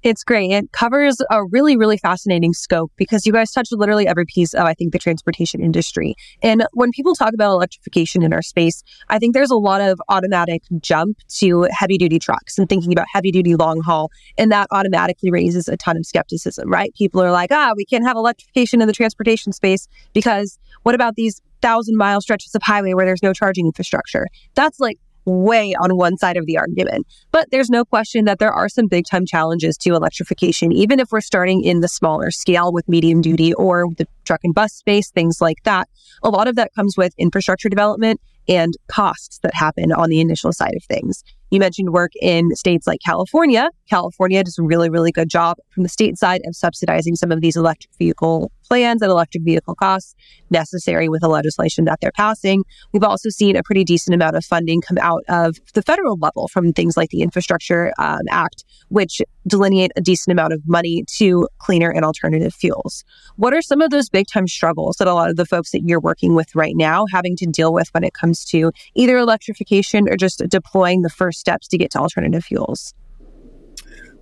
It's 0.03 0.25
great. 0.25 0.51
It 0.51 0.73
covers 0.73 1.21
a 1.31 1.45
really, 1.45 1.77
really 1.77 1.99
fascinating 1.99 2.55
scope 2.55 2.91
because 2.97 3.27
you 3.27 3.33
guys 3.33 3.53
touch 3.53 3.69
literally 3.71 4.07
every 4.07 4.25
piece 4.25 4.55
of, 4.55 4.65
I 4.65 4.75
think, 4.75 4.93
the 4.93 4.99
transportation 4.99 5.63
industry. 5.63 6.15
And 6.43 6.67
when 6.73 6.91
people 6.91 7.15
talk 7.15 7.35
about 7.35 7.53
electrification 7.53 8.23
in 8.23 8.33
our 8.33 8.43
space, 8.43 8.83
I 9.11 9.19
think 9.19 9.35
there's 9.35 9.51
a 9.51 9.57
lot 9.57 9.81
of 9.81 10.01
automatic 10.09 10.63
jump 10.81 11.19
to 11.37 11.69
heavy 11.71 11.99
duty 11.99 12.19
trucks 12.19 12.59
and 12.59 12.69
thinking 12.69 12.93
about 12.93 13.07
heavy 13.13 13.31
duty 13.31 13.55
long 13.55 13.81
haul. 13.83 14.11
And 14.39 14.51
that 14.51 14.69
automatically 14.73 15.31
raises 15.31 15.69
a 15.69 15.77
ton 15.77 15.99
of 15.99 16.07
skepticism, 16.07 16.69
right? 16.71 16.95
People 16.95 17.23
are 17.23 17.31
like, 17.31 17.53
ah, 17.53 17.73
we 17.77 17.85
can't 17.85 18.05
have 18.05 18.17
electrification 18.17 18.81
in 18.81 18.89
the 18.89 18.95
transportation 18.95 19.53
space 19.53 19.87
because 20.15 20.59
what 20.83 20.95
about 20.95 21.15
these 21.15 21.43
thousand 21.61 21.97
mile 21.97 22.23
stretches 22.23 22.55
of 22.55 22.63
highway 22.63 22.95
where 22.95 23.05
there's 23.05 23.23
no 23.23 23.35
charging 23.35 23.67
infrastructure? 23.67 24.27
That's 24.55 24.81
like 24.81 24.99
way 25.31 25.75
on 25.75 25.97
one 25.97 26.17
side 26.17 26.37
of 26.37 26.47
the 26.47 26.59
argument. 26.59 27.07
But 27.33 27.49
there's 27.51 27.71
no 27.71 27.85
question 27.85 28.25
that 28.25 28.39
there 28.39 28.53
are 28.53 28.69
some 28.69 28.87
big 28.87 29.05
time 29.07 29.27
challenges 29.27 29.77
to 29.79 29.95
electrification, 29.95 30.73
even 30.73 31.01
if 31.01 31.13
we're 31.13 31.21
starting 31.21 31.63
in 31.65 31.81
the 31.81 31.89
smaller 31.89 32.31
scale 32.31 32.73
with 32.73 32.89
medium 32.89 33.21
duty 33.21 33.55
or 33.55 33.87
the 33.97 34.07
truck 34.25 34.41
and 34.45 34.55
bus 34.55 34.73
space, 34.73 35.11
things 35.11 35.41
like 35.41 35.59
that. 35.65 35.89
A 36.23 36.31
lot 36.31 36.49
of 36.49 36.57
that 36.57 36.75
comes 36.75 36.97
with 36.97 37.15
infrastructure 37.19 37.69
development 37.69 38.21
and 38.49 38.75
costs 38.89 39.39
that 39.43 39.55
happen 39.55 39.93
on 39.93 40.09
the 40.09 40.21
initial 40.21 40.53
side 40.53 40.75
of 40.75 40.85
things. 40.85 41.23
You 41.51 41.59
mentioned 41.59 41.91
work 41.91 42.13
in 42.21 42.55
states 42.55 42.87
like 42.87 43.01
California. 43.05 43.71
California 43.89 44.45
does 44.45 44.59
a 44.59 44.63
really, 44.63 44.89
really 44.89 45.11
good 45.11 45.29
job 45.29 45.59
from 45.71 45.83
the 45.83 45.89
state 45.89 46.17
side 46.17 46.41
of 46.47 46.55
subsidizing 46.55 47.17
some 47.17 47.33
of 47.33 47.41
these 47.41 47.57
electric 47.57 47.91
vehicle 47.99 48.53
plans 48.71 49.03
and 49.03 49.11
electric 49.11 49.43
vehicle 49.43 49.75
costs 49.75 50.15
necessary 50.49 51.09
with 51.09 51.21
the 51.21 51.29
legislation 51.29 51.85
that 51.87 51.99
they're 52.01 52.13
passing. 52.13 52.63
We've 52.93 53.03
also 53.03 53.29
seen 53.29 53.57
a 53.57 53.65
pretty 53.65 53.83
decent 53.83 54.15
amount 54.15 54.37
of 54.37 54.45
funding 54.45 54.81
come 54.81 54.97
out 54.99 55.25
of 55.29 55.57
the 55.75 55.83
federal 55.83 56.17
level 56.17 56.47
from 56.47 56.73
things 56.73 56.97
like 56.97 57.11
the 57.11 57.23
Infrastructure 57.23 57.93
um, 57.99 58.23
Act, 58.31 58.65
which 58.89 59.21
delineate 59.47 59.91
a 59.97 60.01
decent 60.01 60.31
amount 60.33 60.53
of 60.53 60.61
money 60.67 61.05
to 61.17 61.49
cleaner 61.59 61.91
and 61.91 62.05
alternative 62.05 62.55
fuels. 62.55 63.05
What 63.37 63.53
are 63.53 63.63
some 63.63 63.81
of 63.81 63.91
those 63.91 64.09
big 64.09 64.27
time 64.33 64.47
struggles 64.47 64.97
that 64.99 65.09
a 65.09 65.15
lot 65.15 65.31
of 65.31 65.37
the 65.37 65.47
folks 65.47 65.73
that 65.73 65.83
you're 65.85 66.01
working 66.01 66.37
with 66.37 66.55
right 66.55 66.75
now 66.77 67.07
having 67.11 67.35
to 67.37 67.47
deal 67.47 67.73
with 67.73 67.89
when 67.93 68.05
it 68.05 68.15
comes 68.15 68.45
to 68.47 68.71
either 68.95 69.19
electrification 69.19 70.09
or 70.09 70.17
just 70.17 70.43
deploying 70.49 71.03
the 71.03 71.11
first 71.11 71.40
steps 71.41 71.67
to 71.69 71.79
get 71.79 71.91
to 71.93 71.99
alternative 71.99 72.45
fuels? 72.45 72.95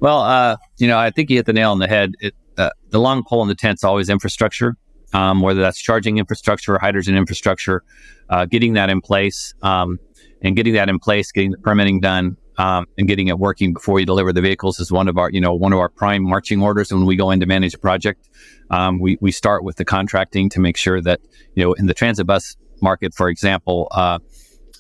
Well, 0.01 0.21
uh, 0.21 0.57
you 0.79 0.87
know, 0.87 0.99
I 0.99 1.11
think 1.11 1.29
you 1.29 1.37
hit 1.37 1.47
the 1.47 1.53
nail 1.53 1.73
on 1.73 1.81
the 1.81 1.89
head. 1.89 2.13
It, 2.21 2.35
uh, 2.57 2.71
the 2.91 3.01
long 3.01 3.25
pole 3.25 3.43
in 3.43 3.49
the 3.49 3.55
tent 3.55 3.81
is 3.81 3.85
always 3.85 4.09
infrastructure, 4.09 4.77
um, 5.13 5.43
whether 5.43 5.61
that's 5.61 5.81
charging 5.81 6.19
infrastructure 6.19 6.77
or 6.77 6.79
hydrogen 6.79 7.17
infrastructure, 7.17 7.83
uh, 8.31 8.47
getting 8.47 8.75
that 8.75 8.91
in 8.91 9.01
place 9.01 9.55
um, 9.63 9.99
and 10.43 10.57
getting 10.57 10.75
that 10.75 10.89
in 10.89 10.99
place, 10.99 11.33
getting 11.33 11.51
the 11.51 11.59
permitting 11.59 12.01
done. 12.01 12.37
Um, 12.61 12.87
and 12.99 13.07
getting 13.07 13.29
it 13.29 13.39
working 13.39 13.73
before 13.73 14.01
you 14.01 14.05
deliver 14.05 14.33
the 14.33 14.41
vehicles 14.41 14.81
is 14.81 14.91
one 14.91 15.07
of 15.07 15.17
our, 15.17 15.31
you 15.31 15.41
know, 15.41 15.55
one 15.55 15.73
of 15.73 15.79
our 15.79 15.89
prime 15.89 16.25
marching 16.25 16.61
orders 16.61 16.93
when 16.93 17.07
we 17.07 17.15
go 17.15 17.31
in 17.31 17.39
to 17.39 17.47
manage 17.47 17.73
a 17.75 17.79
project. 17.79 18.29
Um, 18.71 18.99
we, 18.99 19.17
we 19.21 19.31
start 19.31 19.63
with 19.63 19.77
the 19.77 19.85
contracting 19.85 20.51
to 20.51 20.59
make 20.59 20.77
sure 20.77 21.01
that, 21.01 21.21
you 21.55 21.63
know, 21.63 21.73
in 21.75 21.87
the 21.87 21.95
transit 21.95 22.27
bus 22.27 22.57
market, 22.83 23.15
for 23.15 23.29
example, 23.29 23.87
uh, 23.93 24.19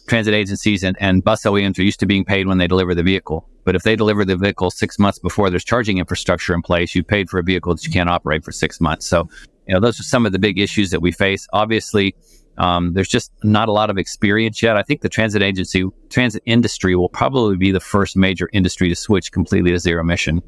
transit 0.08 0.34
agencies 0.34 0.82
and, 0.82 0.96
and 1.00 1.22
bus 1.22 1.42
OEMs 1.42 1.78
are 1.78 1.82
used 1.82 2.00
to 2.00 2.06
being 2.06 2.24
paid 2.24 2.46
when 2.46 2.58
they 2.58 2.66
deliver 2.66 2.94
the 2.94 3.02
vehicle. 3.02 3.48
But 3.64 3.76
if 3.76 3.82
they 3.82 3.94
deliver 3.94 4.24
the 4.24 4.36
vehicle 4.36 4.70
six 4.70 4.98
months 4.98 5.18
before 5.18 5.50
there's 5.50 5.64
charging 5.64 5.98
infrastructure 5.98 6.54
in 6.54 6.62
place, 6.62 6.94
you 6.94 7.04
paid 7.04 7.28
for 7.28 7.38
a 7.38 7.42
vehicle 7.42 7.74
that 7.74 7.84
you 7.84 7.92
can't 7.92 8.08
operate 8.08 8.44
for 8.44 8.50
six 8.50 8.80
months. 8.80 9.06
So, 9.06 9.28
you 9.66 9.74
know, 9.74 9.80
those 9.80 10.00
are 10.00 10.04
some 10.04 10.24
of 10.26 10.32
the 10.32 10.38
big 10.38 10.58
issues 10.58 10.90
that 10.90 11.00
we 11.00 11.12
face. 11.12 11.46
Obviously, 11.52 12.16
um, 12.56 12.94
there's 12.94 13.08
just 13.08 13.30
not 13.44 13.68
a 13.68 13.72
lot 13.72 13.90
of 13.90 13.98
experience 13.98 14.62
yet. 14.62 14.76
I 14.76 14.82
think 14.82 15.02
the 15.02 15.08
transit 15.08 15.42
agency, 15.42 15.84
transit 16.08 16.42
industry 16.44 16.96
will 16.96 17.08
probably 17.08 17.56
be 17.56 17.70
the 17.70 17.80
first 17.80 18.16
major 18.16 18.48
industry 18.52 18.88
to 18.88 18.96
switch 18.96 19.30
completely 19.30 19.70
to 19.70 19.78
zero 19.78 20.00
emission. 20.00 20.42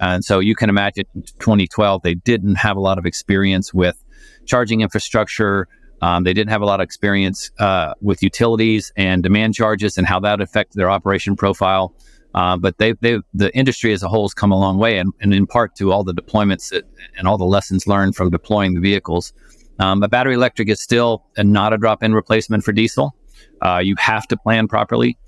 And 0.00 0.24
so 0.24 0.38
you 0.38 0.54
can 0.54 0.70
imagine 0.70 1.04
2012, 1.40 2.02
they 2.02 2.14
didn't 2.14 2.54
have 2.54 2.76
a 2.76 2.80
lot 2.80 2.96
of 2.96 3.04
experience 3.04 3.74
with 3.74 4.02
charging 4.46 4.80
infrastructure, 4.80 5.68
um, 6.00 6.24
they 6.24 6.32
didn't 6.32 6.50
have 6.50 6.62
a 6.62 6.66
lot 6.66 6.80
of 6.80 6.84
experience 6.84 7.50
uh, 7.58 7.94
with 8.00 8.22
utilities 8.22 8.92
and 8.96 9.22
demand 9.22 9.54
charges 9.54 9.98
and 9.98 10.06
how 10.06 10.20
that 10.20 10.40
affected 10.40 10.78
their 10.78 10.90
operation 10.90 11.36
profile. 11.36 11.94
Uh, 12.34 12.56
but 12.56 12.78
they, 12.78 12.92
they, 13.00 13.18
the 13.34 13.54
industry 13.56 13.92
as 13.92 14.02
a 14.02 14.08
whole 14.08 14.24
has 14.24 14.34
come 14.34 14.52
a 14.52 14.58
long 14.58 14.78
way, 14.78 14.98
and, 14.98 15.12
and 15.20 15.34
in 15.34 15.46
part 15.46 15.74
to 15.74 15.90
all 15.90 16.04
the 16.04 16.14
deployments 16.14 16.70
that, 16.70 16.84
and 17.16 17.26
all 17.26 17.36
the 17.36 17.44
lessons 17.44 17.86
learned 17.86 18.14
from 18.14 18.30
deploying 18.30 18.74
the 18.74 18.80
vehicles. 18.80 19.32
Um, 19.80 19.98
but 19.98 20.10
battery 20.10 20.34
electric 20.34 20.68
is 20.68 20.80
still 20.80 21.24
a, 21.36 21.42
not 21.42 21.72
a 21.72 21.78
drop-in 21.78 22.14
replacement 22.14 22.62
for 22.62 22.72
diesel. 22.72 23.16
Uh, 23.62 23.78
you 23.78 23.96
have 23.98 24.26
to 24.28 24.36
plan 24.36 24.68
properly, 24.68 25.18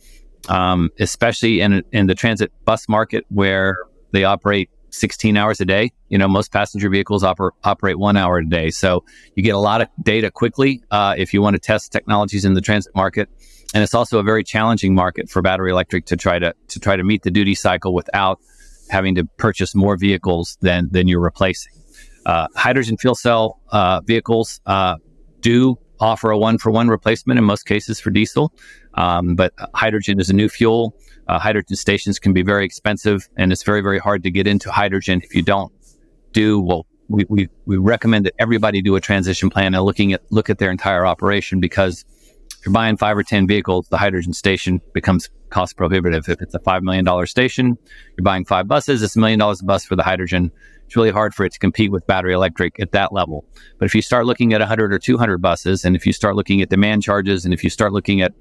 um, 0.48 0.90
especially 1.00 1.60
in 1.60 1.82
in 1.92 2.06
the 2.06 2.14
transit 2.14 2.52
bus 2.64 2.88
market 2.88 3.24
where 3.30 3.76
they 4.12 4.24
operate 4.24 4.70
16 4.92 5.36
hours 5.36 5.60
a 5.60 5.64
day. 5.64 5.92
You 6.08 6.18
know, 6.18 6.28
most 6.28 6.52
passenger 6.52 6.88
vehicles 6.88 7.22
oper- 7.22 7.50
operate 7.64 7.98
one 7.98 8.16
hour 8.16 8.38
a 8.38 8.46
day. 8.46 8.70
So 8.70 9.04
you 9.34 9.42
get 9.42 9.54
a 9.54 9.58
lot 9.58 9.80
of 9.80 9.88
data 10.02 10.30
quickly 10.30 10.82
uh, 10.90 11.14
if 11.16 11.32
you 11.34 11.42
want 11.42 11.54
to 11.54 11.60
test 11.60 11.92
technologies 11.92 12.44
in 12.44 12.54
the 12.54 12.60
transit 12.60 12.94
market. 12.94 13.28
And 13.74 13.82
it's 13.82 13.94
also 13.94 14.18
a 14.18 14.22
very 14.22 14.44
challenging 14.44 14.94
market 14.94 15.30
for 15.30 15.40
battery 15.40 15.70
electric 15.70 16.06
to 16.06 16.16
try 16.16 16.38
to, 16.38 16.54
to 16.68 16.80
try 16.80 16.96
to 16.96 17.02
meet 17.02 17.22
the 17.22 17.30
duty 17.30 17.54
cycle 17.54 17.94
without 17.94 18.38
having 18.90 19.14
to 19.14 19.24
purchase 19.38 19.74
more 19.74 19.96
vehicles 19.96 20.58
than, 20.60 20.88
than 20.90 21.08
you're 21.08 21.20
replacing. 21.20 21.72
Uh, 22.26 22.46
hydrogen 22.54 22.96
fuel 22.98 23.14
cell 23.14 23.60
uh, 23.70 24.00
vehicles 24.04 24.60
uh, 24.66 24.96
do 25.40 25.76
offer 25.98 26.30
a 26.30 26.38
one 26.38 26.58
for 26.58 26.70
one 26.70 26.88
replacement 26.88 27.38
in 27.38 27.44
most 27.44 27.64
cases 27.64 28.00
for 28.00 28.10
diesel. 28.10 28.52
Um, 28.94 29.34
but 29.34 29.54
hydrogen 29.74 30.20
is 30.20 30.28
a 30.28 30.34
new 30.34 30.48
fuel. 30.48 30.94
Uh, 31.28 31.38
hydrogen 31.38 31.76
stations 31.76 32.18
can 32.18 32.32
be 32.32 32.42
very 32.42 32.64
expensive, 32.64 33.28
and 33.36 33.52
it's 33.52 33.62
very, 33.62 33.80
very 33.80 33.98
hard 33.98 34.22
to 34.24 34.30
get 34.30 34.46
into 34.46 34.70
hydrogen 34.70 35.20
if 35.22 35.34
you 35.34 35.42
don't 35.42 35.72
do 36.32 36.60
well. 36.60 36.86
We, 37.08 37.26
we, 37.28 37.48
we 37.66 37.76
recommend 37.76 38.26
that 38.26 38.34
everybody 38.38 38.82
do 38.82 38.96
a 38.96 39.00
transition 39.00 39.50
plan 39.50 39.74
and 39.74 39.84
looking 39.84 40.12
at 40.14 40.22
look 40.30 40.48
at 40.50 40.58
their 40.58 40.70
entire 40.70 41.06
operation 41.06 41.60
because 41.60 42.04
If 42.62 42.66
you're 42.66 42.72
buying 42.72 42.96
five 42.96 43.16
or 43.18 43.24
10 43.24 43.48
vehicles, 43.48 43.88
the 43.88 43.98
hydrogen 43.98 44.32
station 44.32 44.80
becomes 44.94 45.28
cost 45.50 45.76
prohibitive. 45.76 46.28
If 46.28 46.40
it's 46.40 46.54
a 46.54 46.60
$5 46.60 46.82
million 46.82 47.26
station, 47.26 47.76
you're 48.16 48.22
buying 48.24 48.44
five 48.44 48.68
buses, 48.68 49.02
it's 49.02 49.16
a 49.16 49.20
million 49.20 49.40
dollars 49.40 49.60
a 49.60 49.64
bus 49.64 49.84
for 49.84 49.96
the 49.96 50.04
hydrogen. 50.04 50.52
It's 50.86 50.96
really 50.96 51.10
hard 51.10 51.34
for 51.34 51.44
it 51.44 51.52
to 51.54 51.58
compete 51.58 51.90
with 51.90 52.06
battery 52.06 52.34
electric 52.34 52.78
at 52.80 52.92
that 52.92 53.12
level. 53.12 53.44
But 53.80 53.86
if 53.86 53.96
you 53.96 54.02
start 54.02 54.26
looking 54.26 54.52
at 54.54 54.60
100 54.60 54.92
or 54.92 55.00
200 55.00 55.38
buses, 55.38 55.84
and 55.84 55.96
if 55.96 56.06
you 56.06 56.12
start 56.12 56.36
looking 56.36 56.62
at 56.62 56.70
demand 56.70 57.02
charges, 57.02 57.44
and 57.44 57.52
if 57.52 57.64
you 57.64 57.70
start 57.70 57.92
looking 57.92 58.22
at 58.22 58.32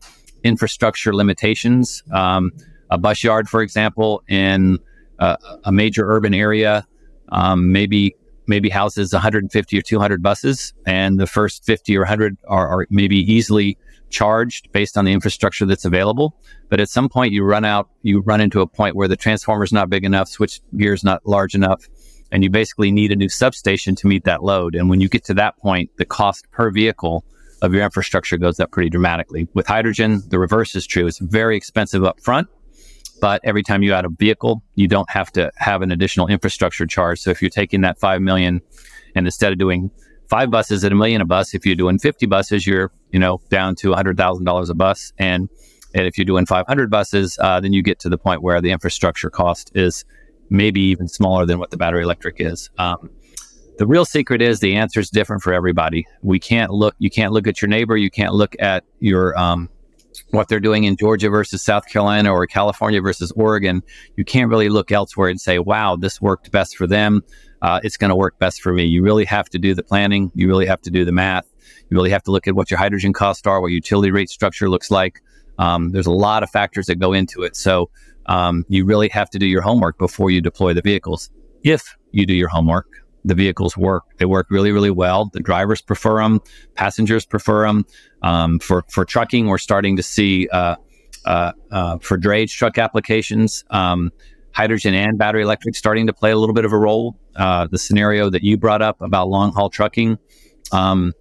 infrastructure 0.44 1.16
limitations, 1.16 2.04
um, 2.12 2.52
a 2.92 2.98
bus 2.98 3.24
yard, 3.24 3.50
for 3.50 3.62
example, 3.62 4.22
in 4.28 4.78
uh, 5.18 5.38
a 5.64 5.72
major 5.72 6.06
urban 6.12 6.34
area, 6.34 6.86
um, 7.30 7.72
maybe 7.72 8.16
maybe 8.48 8.70
houses 8.70 9.14
150 9.14 9.78
or 9.78 9.82
200 9.82 10.22
buses, 10.22 10.74
and 10.86 11.20
the 11.20 11.28
first 11.28 11.64
50 11.66 11.96
or 11.96 12.02
100 12.02 12.38
are, 12.48 12.68
are 12.68 12.88
maybe 12.90 13.18
easily 13.18 13.78
charged 14.10 14.72
based 14.74 14.98
on 14.98 15.06
the 15.06 15.14
infrastructure 15.14 15.66
that's 15.66 15.86
available. 15.86 16.36
But 16.68 16.82
at 16.82 16.90
some 16.90 17.08
point, 17.08 17.32
you 17.32 17.44
run 17.46 17.64
out, 17.64 17.90
you 18.02 18.20
run 18.20 18.42
into 18.42 18.60
a 18.60 18.68
point 18.68 18.96
where 18.96 19.08
the 19.08 19.16
transformer 19.16 19.64
is 19.64 19.72
not 19.72 19.90
big 19.90 20.04
enough, 20.04 20.28
switch 20.28 20.60
gears 20.76 21.04
not 21.04 21.26
large 21.26 21.56
enough, 21.56 21.88
and 22.32 22.44
you 22.44 22.50
basically 22.50 22.92
need 22.92 23.12
a 23.12 23.16
new 23.16 23.30
substation 23.30 23.96
to 23.96 24.08
meet 24.08 24.26
that 24.26 24.44
load. 24.44 24.76
And 24.76 24.90
when 24.90 25.00
you 25.00 25.08
get 25.08 25.24
to 25.26 25.34
that 25.36 25.58
point, 25.58 25.92
the 25.98 26.06
cost 26.06 26.50
per 26.52 26.72
vehicle 26.72 27.24
of 27.62 27.74
your 27.74 27.84
infrastructure 27.84 28.38
goes 28.38 28.60
up 28.60 28.72
pretty 28.72 28.90
dramatically. 28.90 29.48
With 29.54 29.68
hydrogen, 29.68 30.24
the 30.28 30.40
reverse 30.40 30.76
is 30.76 30.86
true. 30.86 31.08
It's 31.08 31.20
very 31.20 31.56
expensive 31.56 32.04
up 32.04 32.20
front, 32.20 32.48
but 33.22 33.40
every 33.46 33.64
time 33.64 33.84
you 33.84 33.94
add 33.94 34.04
a 34.04 34.10
vehicle, 34.10 34.62
you 34.76 34.88
don't 34.88 35.10
have 35.10 35.32
to 35.34 35.52
have 35.56 35.82
an 35.82 35.92
additional 35.92 36.28
infrastructure 36.28 36.86
charge. 36.86 37.20
So 37.22 37.30
if 37.30 37.42
you're 37.42 37.50
taking 37.50 37.82
that 37.82 38.00
5 38.00 38.22
million 38.22 38.62
and 39.16 39.26
instead 39.26 39.54
of 39.54 39.60
doing 39.60 39.92
five 40.32 40.50
buses 40.50 40.86
at 40.86 40.94
a 40.94 40.96
million 40.96 41.20
a 41.20 41.26
bus. 41.26 41.54
If 41.54 41.66
you're 41.66 41.76
doing 41.76 42.00
50 42.00 42.26
buses, 42.26 42.66
you're, 42.66 42.90
you 43.12 43.20
know, 43.20 43.42
down 43.50 43.76
to 43.76 43.90
$100,000 43.90 44.70
a 44.70 44.74
bus. 44.74 45.12
And, 45.18 45.50
and 45.94 46.08
if 46.08 46.18
you're 46.18 46.26
doing 46.26 46.46
500 46.46 46.90
buses, 46.90 47.38
uh, 47.42 47.60
then 47.60 47.74
you 47.74 47.84
get 47.84 48.00
to 48.00 48.10
the 48.10 48.18
point 48.18 48.42
where 48.42 48.62
the 48.62 48.72
infrastructure 48.72 49.30
cost 49.30 49.74
is 49.76 50.06
maybe 50.50 50.80
even 50.80 51.10
smaller 51.10 51.46
than 51.46 51.60
what 51.60 51.70
the 51.70 51.76
battery 51.76 52.04
electric 52.04 52.38
is. 52.40 52.70
Um, 52.78 53.10
the 53.78 53.86
real 53.86 54.06
secret 54.06 54.42
is 54.42 54.62
the 54.62 54.76
answer 54.76 55.02
is 55.02 55.10
different 55.10 55.44
for 55.44 55.54
everybody. 55.54 56.08
We 56.22 56.40
can't 56.40 56.72
look, 56.72 56.96
you 56.98 57.10
can't 57.10 57.34
look 57.34 57.46
at 57.46 57.62
your 57.62 57.68
neighbor. 57.68 57.98
You 57.98 58.10
can't 58.10 58.34
look 58.34 58.56
at 58.60 58.86
your, 59.00 59.38
um, 59.38 59.70
what 60.32 60.48
they're 60.48 60.60
doing 60.60 60.84
in 60.84 60.96
Georgia 60.98 61.30
versus 61.30 61.62
South 61.62 61.88
Carolina 61.88 62.32
or 62.32 62.46
California 62.48 63.02
versus 63.02 63.32
Oregon. 63.34 63.82
You 64.16 64.26
can't 64.26 64.50
really 64.50 64.70
look 64.70 64.92
elsewhere 64.92 65.30
and 65.30 65.40
say, 65.40 65.60
wow, 65.60 65.96
this 65.96 66.22
worked 66.22 66.52
best 66.52 66.78
for 66.78 66.88
them 66.88 67.24
uh, 67.62 67.80
it's 67.84 67.98
going 67.98 68.10
to 68.10 68.16
work 68.16 68.40
best 68.40 68.62
for 68.62 68.74
me. 68.74 68.86
You 68.86 69.04
really 69.04 69.26
have 69.26 69.50
to 69.50 69.60
do 69.60 69.74
the 69.74 69.84
planning. 69.84 70.32
You 70.34 70.48
really 70.48 70.66
have 70.66 70.82
to 70.82 70.92
do 70.92 71.06
the 71.06 71.12
math. 71.12 71.46
You 71.90 71.96
really 71.96 72.10
have 72.10 72.24
to 72.24 72.32
look 72.32 72.48
at 72.48 72.56
what 72.56 72.72
your 72.72 72.78
hydrogen 72.78 73.14
costs 73.14 73.46
are, 73.46 73.62
what 73.62 73.68
utility 73.68 74.12
rate 74.12 74.30
structure 74.30 74.70
looks 74.70 74.90
like. 74.90 75.22
Um, 75.60 75.92
there's 75.92 76.08
a 76.08 76.12
lot 76.12 76.44
of 76.44 76.50
factors 76.50 76.88
that 76.88 76.96
go 76.96 77.14
into 77.14 77.44
it. 77.44 77.56
So 77.56 77.90
um, 78.26 78.66
you 78.68 78.86
really 78.86 79.10
have 79.10 79.30
to 79.32 79.40
do 79.40 79.46
your 79.46 79.62
homework 79.62 79.98
before 79.98 80.32
you 80.32 80.42
deploy 80.42 80.74
the 80.74 80.82
vehicles. 80.82 81.30
If 81.64 81.96
you 82.12 82.26
do 82.26 82.34
your 82.34 82.48
homework, 82.48 82.88
the 83.24 83.36
vehicles 83.36 83.78
work. 83.78 84.04
They 84.18 84.26
work 84.26 84.48
really, 84.50 84.72
really 84.72 84.92
well. 84.92 85.30
The 85.32 85.40
drivers 85.40 85.82
prefer 85.82 86.22
them. 86.22 86.40
Passengers 86.76 87.26
prefer 87.26 87.68
them. 87.68 87.86
Um, 88.22 88.60
for 88.60 88.84
for 88.90 89.06
trucking, 89.06 89.48
we're 89.48 89.58
starting 89.58 89.98
to 89.98 90.04
see 90.04 90.48
uh, 90.52 90.76
uh, 91.26 91.52
uh, 91.72 91.98
for 92.00 92.18
drayage 92.18 92.52
truck 92.52 92.78
applications. 92.78 93.64
Um, 93.70 94.12
hydrogen 94.54 94.94
and 94.94 95.18
battery 95.18 95.44
electric 95.44 95.76
starting 95.76 96.08
to 96.08 96.14
play 96.14 96.32
a 96.32 96.38
little 96.38 96.56
bit 96.56 96.66
of 96.66 96.74
a 96.74 96.78
role. 96.78 97.16
Uh, 97.36 97.68
the 97.68 97.78
scenario 97.78 98.30
that 98.30 98.44
you 98.44 98.58
brought 98.58 98.82
up 98.82 99.02
about 99.02 99.30
long 99.30 99.54
haul 99.54 99.70
trucking, 99.70 100.18
um, 100.72 101.14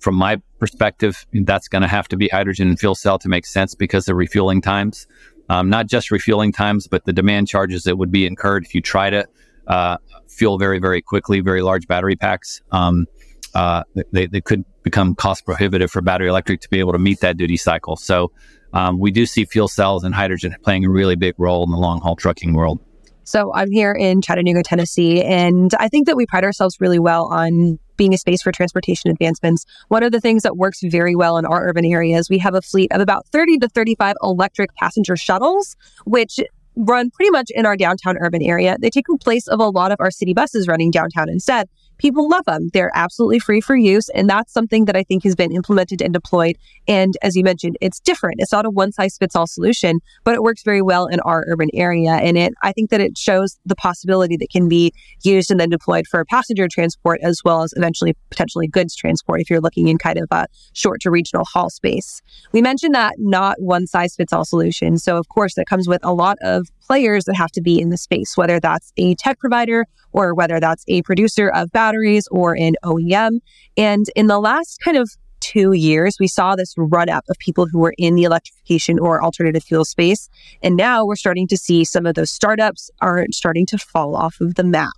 from 0.00 0.14
my 0.14 0.36
perspective, 0.58 1.24
that's 1.32 1.68
going 1.68 1.82
to 1.82 1.88
have 1.88 2.08
to 2.08 2.16
be 2.16 2.28
hydrogen 2.28 2.68
and 2.68 2.78
fuel 2.78 2.94
cell 2.94 3.18
to 3.18 3.28
make 3.28 3.46
sense 3.46 3.74
because 3.74 4.08
of 4.08 4.16
refueling 4.16 4.60
times. 4.60 5.06
Um, 5.48 5.68
not 5.68 5.86
just 5.86 6.10
refueling 6.10 6.52
times, 6.52 6.86
but 6.86 7.04
the 7.04 7.12
demand 7.12 7.48
charges 7.48 7.84
that 7.84 7.96
would 7.96 8.10
be 8.10 8.26
incurred 8.26 8.64
if 8.64 8.74
you 8.74 8.80
try 8.80 9.10
to 9.10 9.26
uh, 9.66 9.96
fuel 10.28 10.58
very, 10.58 10.78
very 10.78 11.02
quickly, 11.02 11.40
very 11.40 11.62
large 11.62 11.86
battery 11.86 12.16
packs. 12.16 12.62
Um, 12.72 13.06
uh, 13.54 13.84
they, 14.12 14.26
they 14.26 14.40
could 14.40 14.64
become 14.82 15.14
cost 15.14 15.44
prohibitive 15.44 15.90
for 15.90 16.02
battery 16.02 16.28
electric 16.28 16.60
to 16.60 16.68
be 16.68 16.80
able 16.80 16.92
to 16.92 16.98
meet 16.98 17.20
that 17.20 17.36
duty 17.36 17.56
cycle. 17.56 17.96
So 17.96 18.32
um, 18.72 18.98
we 18.98 19.12
do 19.12 19.26
see 19.26 19.44
fuel 19.44 19.68
cells 19.68 20.02
and 20.02 20.14
hydrogen 20.14 20.54
playing 20.62 20.84
a 20.84 20.90
really 20.90 21.14
big 21.14 21.34
role 21.38 21.64
in 21.64 21.70
the 21.70 21.76
long 21.76 22.00
haul 22.00 22.16
trucking 22.16 22.54
world. 22.54 22.80
So 23.22 23.54
I'm 23.54 23.70
here 23.70 23.92
in 23.92 24.20
Chattanooga, 24.20 24.62
Tennessee, 24.62 25.22
and 25.22 25.72
I 25.78 25.88
think 25.88 26.06
that 26.06 26.16
we 26.16 26.26
pride 26.26 26.44
ourselves 26.44 26.76
really 26.78 26.98
well 26.98 27.32
on 27.32 27.78
being 27.96 28.12
a 28.12 28.18
space 28.18 28.42
for 28.42 28.52
transportation 28.52 29.10
advancements. 29.10 29.64
One 29.88 30.02
of 30.02 30.12
the 30.12 30.20
things 30.20 30.42
that 30.42 30.56
works 30.56 30.80
very 30.82 31.14
well 31.14 31.38
in 31.38 31.46
our 31.46 31.66
urban 31.66 31.86
areas, 31.86 32.28
we 32.28 32.38
have 32.38 32.54
a 32.54 32.60
fleet 32.60 32.92
of 32.92 33.00
about 33.00 33.26
30 33.28 33.58
to 33.58 33.68
35 33.68 34.16
electric 34.22 34.74
passenger 34.74 35.16
shuttles, 35.16 35.76
which 36.04 36.38
run 36.76 37.10
pretty 37.10 37.30
much 37.30 37.50
in 37.50 37.66
our 37.66 37.76
downtown 37.76 38.16
urban 38.20 38.42
area. 38.42 38.76
They 38.80 38.90
take 38.90 39.06
the 39.06 39.18
place 39.18 39.46
of 39.46 39.60
a 39.60 39.68
lot 39.68 39.92
of 39.92 40.00
our 40.00 40.10
city 40.10 40.34
buses 40.34 40.68
running 40.68 40.90
downtown 40.90 41.28
instead 41.28 41.68
people 41.98 42.28
love 42.28 42.44
them. 42.44 42.70
They're 42.72 42.90
absolutely 42.94 43.38
free 43.38 43.60
for 43.60 43.76
use. 43.76 44.08
And 44.10 44.28
that's 44.28 44.52
something 44.52 44.84
that 44.86 44.96
I 44.96 45.02
think 45.02 45.24
has 45.24 45.34
been 45.34 45.52
implemented 45.52 46.02
and 46.02 46.12
deployed. 46.12 46.56
And 46.86 47.14
as 47.22 47.36
you 47.36 47.42
mentioned, 47.42 47.76
it's 47.80 48.00
different. 48.00 48.40
It's 48.40 48.52
not 48.52 48.66
a 48.66 48.70
one 48.70 48.92
size 48.92 49.16
fits 49.16 49.36
all 49.36 49.46
solution, 49.46 50.00
but 50.24 50.34
it 50.34 50.42
works 50.42 50.62
very 50.62 50.82
well 50.82 51.06
in 51.06 51.20
our 51.20 51.44
urban 51.48 51.68
area. 51.74 52.12
And 52.12 52.36
it, 52.36 52.52
I 52.62 52.72
think 52.72 52.90
that 52.90 53.00
it 53.00 53.16
shows 53.16 53.58
the 53.64 53.76
possibility 53.76 54.36
that 54.36 54.50
can 54.50 54.68
be 54.68 54.92
used 55.22 55.50
and 55.50 55.60
then 55.60 55.70
deployed 55.70 56.06
for 56.06 56.24
passenger 56.24 56.68
transport 56.68 57.20
as 57.22 57.40
well 57.44 57.62
as 57.62 57.72
eventually 57.76 58.16
potentially 58.30 58.66
goods 58.66 58.94
transport 58.94 59.40
if 59.40 59.50
you're 59.50 59.60
looking 59.60 59.88
in 59.88 59.98
kind 59.98 60.18
of 60.18 60.28
a 60.30 60.46
short 60.72 61.00
to 61.02 61.10
regional 61.10 61.44
haul 61.44 61.70
space. 61.70 62.20
We 62.52 62.62
mentioned 62.62 62.94
that 62.94 63.14
not 63.18 63.60
one 63.60 63.86
size 63.86 64.14
fits 64.16 64.32
all 64.32 64.44
solution. 64.44 64.98
So 64.98 65.16
of 65.16 65.28
course 65.28 65.54
that 65.54 65.66
comes 65.66 65.88
with 65.88 66.04
a 66.04 66.12
lot 66.12 66.38
of 66.42 66.68
players 66.86 67.24
that 67.24 67.36
have 67.36 67.50
to 67.52 67.62
be 67.62 67.80
in 67.80 67.88
the 67.88 67.96
space, 67.96 68.36
whether 68.36 68.60
that's 68.60 68.92
a 68.96 69.14
tech 69.14 69.38
provider 69.38 69.86
or 70.12 70.34
whether 70.34 70.60
that's 70.60 70.84
a 70.86 71.02
producer 71.02 71.48
of 71.48 71.70
batteries 71.72 71.83
or 72.30 72.56
in 72.56 72.76
OEM. 72.84 73.40
And 73.76 74.06
in 74.14 74.26
the 74.26 74.38
last 74.38 74.80
kind 74.80 74.96
of 74.96 75.10
two 75.40 75.72
years, 75.72 76.16
we 76.18 76.26
saw 76.26 76.56
this 76.56 76.74
run 76.76 77.10
up 77.10 77.24
of 77.28 77.36
people 77.38 77.66
who 77.66 77.78
were 77.78 77.94
in 77.98 78.14
the 78.14 78.24
electrification 78.24 78.98
or 78.98 79.22
alternative 79.22 79.62
fuel 79.62 79.84
space. 79.84 80.30
And 80.62 80.76
now 80.76 81.04
we're 81.04 81.16
starting 81.16 81.46
to 81.48 81.56
see 81.56 81.84
some 81.84 82.06
of 82.06 82.14
those 82.14 82.30
startups 82.30 82.90
are 83.00 83.26
starting 83.30 83.66
to 83.66 83.78
fall 83.78 84.16
off 84.16 84.36
of 84.40 84.54
the 84.54 84.64
map. 84.64 84.92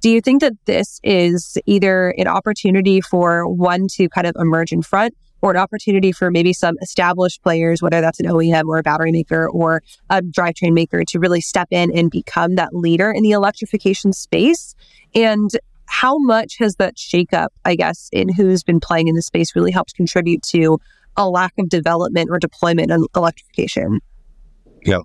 Do 0.00 0.08
you 0.08 0.22
think 0.22 0.40
that 0.40 0.54
this 0.64 0.98
is 1.02 1.58
either 1.66 2.14
an 2.16 2.26
opportunity 2.26 3.02
for 3.02 3.46
one 3.46 3.86
to 3.96 4.08
kind 4.08 4.26
of 4.26 4.34
emerge 4.38 4.72
in 4.72 4.80
front 4.80 5.14
or 5.42 5.50
an 5.50 5.58
opportunity 5.58 6.12
for 6.12 6.30
maybe 6.30 6.54
some 6.54 6.76
established 6.80 7.42
players, 7.42 7.82
whether 7.82 8.00
that's 8.00 8.20
an 8.20 8.26
OEM 8.26 8.64
or 8.64 8.78
a 8.78 8.82
battery 8.82 9.12
maker 9.12 9.48
or 9.48 9.82
a 10.08 10.22
drivetrain 10.22 10.72
maker, 10.72 11.02
to 11.08 11.18
really 11.18 11.40
step 11.40 11.68
in 11.70 11.90
and 11.94 12.10
become 12.10 12.54
that 12.54 12.74
leader 12.74 13.10
in 13.10 13.22
the 13.22 13.32
electrification 13.32 14.12
space? 14.14 14.74
And 15.14 15.50
how 16.00 16.16
much 16.16 16.56
has 16.58 16.76
that 16.76 16.96
shakeup, 16.96 17.48
I 17.66 17.74
guess, 17.74 18.08
in 18.10 18.32
who's 18.32 18.62
been 18.62 18.80
playing 18.80 19.08
in 19.08 19.16
the 19.16 19.20
space 19.22 19.54
really 19.54 19.70
helped 19.70 19.94
contribute 19.94 20.42
to 20.44 20.78
a 21.14 21.28
lack 21.28 21.52
of 21.58 21.68
development 21.68 22.30
or 22.30 22.38
deployment 22.38 22.90
in 22.90 23.04
electrification? 23.14 24.00
Yeah. 24.82 25.00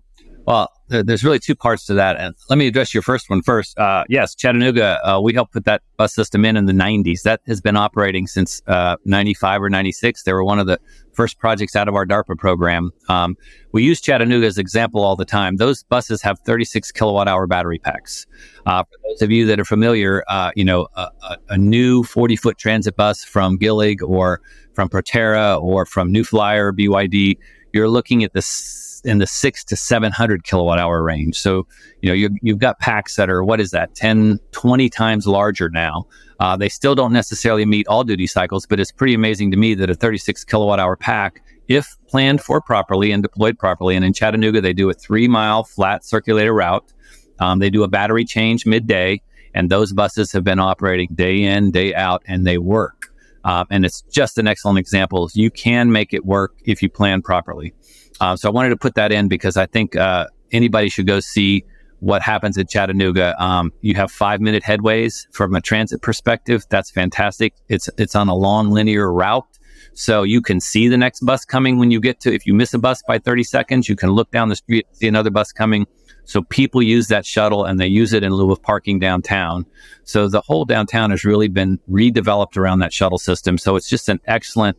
Well, 0.47 0.71
there's 0.87 1.23
really 1.23 1.39
two 1.39 1.55
parts 1.55 1.85
to 1.85 1.93
that. 1.95 2.17
And 2.17 2.35
let 2.49 2.57
me 2.57 2.67
address 2.67 2.93
your 2.93 3.03
first 3.03 3.29
one 3.29 3.41
first. 3.41 3.77
Uh, 3.77 4.03
yes, 4.09 4.35
Chattanooga, 4.35 4.99
uh, 5.07 5.19
we 5.19 5.33
helped 5.33 5.53
put 5.53 5.65
that 5.65 5.81
bus 5.97 6.13
system 6.13 6.45
in 6.45 6.57
in 6.57 6.65
the 6.65 6.73
90s. 6.73 7.23
That 7.23 7.41
has 7.47 7.61
been 7.61 7.75
operating 7.75 8.27
since 8.27 8.61
uh, 8.67 8.97
95 9.05 9.63
or 9.63 9.69
96. 9.69 10.23
They 10.23 10.33
were 10.33 10.43
one 10.43 10.59
of 10.59 10.67
the 10.67 10.79
first 11.13 11.39
projects 11.39 11.75
out 11.75 11.87
of 11.87 11.95
our 11.95 12.05
DARPA 12.05 12.37
program. 12.37 12.91
Um, 13.09 13.35
we 13.71 13.83
use 13.83 14.01
Chattanooga 14.01 14.45
as 14.45 14.57
example 14.57 15.01
all 15.01 15.15
the 15.15 15.25
time. 15.25 15.57
Those 15.57 15.83
buses 15.83 16.21
have 16.21 16.39
36 16.39 16.91
kilowatt 16.91 17.27
hour 17.27 17.47
battery 17.47 17.79
packs. 17.79 18.25
Uh, 18.65 18.83
for 18.83 18.97
those 19.07 19.21
of 19.21 19.31
you 19.31 19.45
that 19.47 19.59
are 19.59 19.65
familiar, 19.65 20.23
uh, 20.27 20.51
you 20.55 20.65
know, 20.65 20.87
a, 20.95 21.09
a, 21.49 21.57
new 21.57 22.03
40 22.03 22.35
foot 22.35 22.57
transit 22.57 22.95
bus 22.95 23.23
from 23.23 23.57
Gillig 23.57 24.01
or 24.01 24.41
from 24.73 24.89
Proterra 24.89 25.61
or 25.61 25.85
from 25.85 26.11
New 26.11 26.23
Flyer, 26.23 26.71
BYD, 26.71 27.37
you're 27.73 27.89
looking 27.89 28.23
at 28.23 28.33
this 28.33 28.84
in 29.05 29.19
the 29.19 29.27
six 29.27 29.63
to 29.65 29.75
700 29.75 30.43
kilowatt 30.43 30.79
hour 30.79 31.03
range. 31.03 31.37
So, 31.37 31.67
you 32.01 32.09
know, 32.09 32.13
you, 32.13 32.29
you've 32.41 32.59
got 32.59 32.79
packs 32.79 33.15
that 33.15 33.29
are, 33.29 33.43
what 33.43 33.59
is 33.59 33.71
that, 33.71 33.95
10, 33.95 34.39
20 34.51 34.89
times 34.89 35.27
larger 35.27 35.69
now. 35.69 36.05
Uh, 36.39 36.57
they 36.57 36.67
still 36.67 36.95
don't 36.95 37.13
necessarily 37.13 37.65
meet 37.65 37.87
all 37.87 38.03
duty 38.03 38.27
cycles, 38.27 38.65
but 38.65 38.79
it's 38.79 38.91
pretty 38.91 39.13
amazing 39.13 39.51
to 39.51 39.57
me 39.57 39.73
that 39.75 39.89
a 39.89 39.95
36 39.95 40.43
kilowatt 40.43 40.79
hour 40.79 40.95
pack, 40.95 41.41
if 41.67 41.95
planned 42.07 42.41
for 42.41 42.59
properly 42.61 43.11
and 43.11 43.23
deployed 43.23 43.57
properly, 43.57 43.95
and 43.95 44.03
in 44.03 44.13
Chattanooga, 44.13 44.59
they 44.59 44.73
do 44.73 44.89
a 44.89 44.93
three 44.93 45.27
mile 45.27 45.63
flat 45.63 46.03
circulator 46.03 46.53
route. 46.53 46.91
Um, 47.39 47.59
they 47.59 47.69
do 47.69 47.83
a 47.83 47.87
battery 47.87 48.25
change 48.25 48.65
midday, 48.65 49.21
and 49.53 49.69
those 49.69 49.93
buses 49.93 50.31
have 50.33 50.43
been 50.43 50.59
operating 50.59 51.09
day 51.15 51.43
in, 51.43 51.71
day 51.71 51.93
out, 51.93 52.21
and 52.27 52.45
they 52.45 52.57
work. 52.57 53.07
Uh, 53.45 53.63
and 53.69 53.85
it's 53.85 54.01
just 54.01 54.37
an 54.37 54.47
excellent 54.47 54.79
example. 54.79 55.29
You 55.33 55.51
can 55.51 55.91
make 55.91 56.13
it 56.13 56.25
work 56.25 56.55
if 56.65 56.81
you 56.81 56.89
plan 56.89 57.21
properly. 57.21 57.73
Uh, 58.19 58.35
so 58.35 58.49
I 58.49 58.51
wanted 58.51 58.69
to 58.69 58.77
put 58.77 58.95
that 58.95 59.11
in 59.11 59.27
because 59.27 59.57
I 59.57 59.65
think 59.65 59.95
uh, 59.95 60.27
anybody 60.51 60.89
should 60.89 61.07
go 61.07 61.19
see 61.19 61.65
what 61.99 62.21
happens 62.21 62.57
at 62.57 62.69
Chattanooga. 62.69 63.41
Um, 63.41 63.73
you 63.81 63.95
have 63.95 64.11
five 64.11 64.41
minute 64.41 64.63
headways 64.63 65.27
from 65.31 65.55
a 65.55 65.61
transit 65.61 66.01
perspective. 66.01 66.65
That's 66.69 66.91
fantastic. 66.91 67.53
It's 67.69 67.89
it's 67.97 68.15
on 68.15 68.27
a 68.27 68.35
long 68.35 68.71
linear 68.71 69.11
route. 69.11 69.47
So 69.93 70.23
you 70.23 70.41
can 70.41 70.59
see 70.59 70.87
the 70.87 70.97
next 70.97 71.21
bus 71.21 71.45
coming 71.45 71.79
when 71.79 71.89
you 71.89 72.01
get 72.01 72.19
to, 72.21 72.33
if 72.33 72.45
you 72.45 72.53
miss 72.53 72.73
a 72.73 72.79
bus 72.79 73.01
by 73.07 73.17
30 73.17 73.43
seconds, 73.43 73.87
you 73.87 73.95
can 73.95 74.11
look 74.11 74.29
down 74.29 74.49
the 74.49 74.55
street, 74.55 74.85
see 74.91 75.07
another 75.07 75.29
bus 75.29 75.53
coming. 75.53 75.87
So 76.25 76.41
people 76.41 76.81
use 76.81 77.07
that 77.07 77.25
shuttle 77.25 77.63
and 77.63 77.79
they 77.79 77.87
use 77.87 78.11
it 78.11 78.23
in 78.23 78.33
lieu 78.33 78.51
of 78.51 78.61
parking 78.61 78.99
downtown. 78.99 79.65
So 80.03 80.27
the 80.27 80.41
whole 80.41 80.65
downtown 80.65 81.11
has 81.11 81.23
really 81.23 81.47
been 81.47 81.79
redeveloped 81.89 82.57
around 82.57 82.79
that 82.79 82.91
shuttle 82.91 83.19
system. 83.19 83.57
So 83.57 83.75
it's 83.75 83.87
just 83.87 84.09
an 84.09 84.19
excellent 84.25 84.77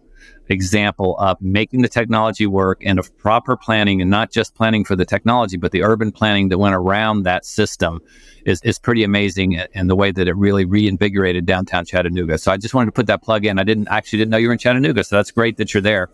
example 0.49 1.17
of 1.19 1.41
making 1.41 1.83
the 1.83 1.89
technology 1.89 2.47
work 2.47 2.81
and 2.85 2.99
of 2.99 3.17
proper 3.19 3.57
planning 3.57 4.01
and 4.01 4.11
not 4.11 4.31
just 4.31 4.55
planning 4.55 4.85
for 4.85 4.95
the 4.95 5.05
technology, 5.05 5.57
but 5.57 5.73
the 5.73 5.83
urban 5.83 6.13
planning 6.13 6.49
that 6.51 6.59
went 6.59 6.75
around 6.75 7.25
that 7.25 7.45
system 7.45 8.01
is, 8.45 8.61
is 8.63 8.79
pretty 8.79 9.03
amazing 9.03 9.57
and 9.57 9.91
the 9.91 9.97
way 9.97 10.13
that 10.13 10.29
it 10.29 10.37
really 10.37 10.65
reinvigorated 10.65 11.47
downtown 11.47 11.85
Chattanooga. 11.85 12.39
So 12.39 12.53
I 12.53 12.57
just 12.57 12.75
wanted 12.75 12.87
to 12.87 12.93
put 12.93 13.07
that 13.09 13.23
plug 13.23 13.45
in. 13.45 13.59
I 13.59 13.65
didn't 13.65 13.89
actually 13.89 14.21
didn't 14.21 14.31
know 14.31 14.37
you 14.37 14.49
were 14.49 14.53
in 14.53 14.59
Chattanooga. 14.59 15.03
So 15.03 15.17
that's 15.17 15.33
great 15.33 15.57
that 15.57 15.75
you're 15.75 15.81
there. 15.81 16.11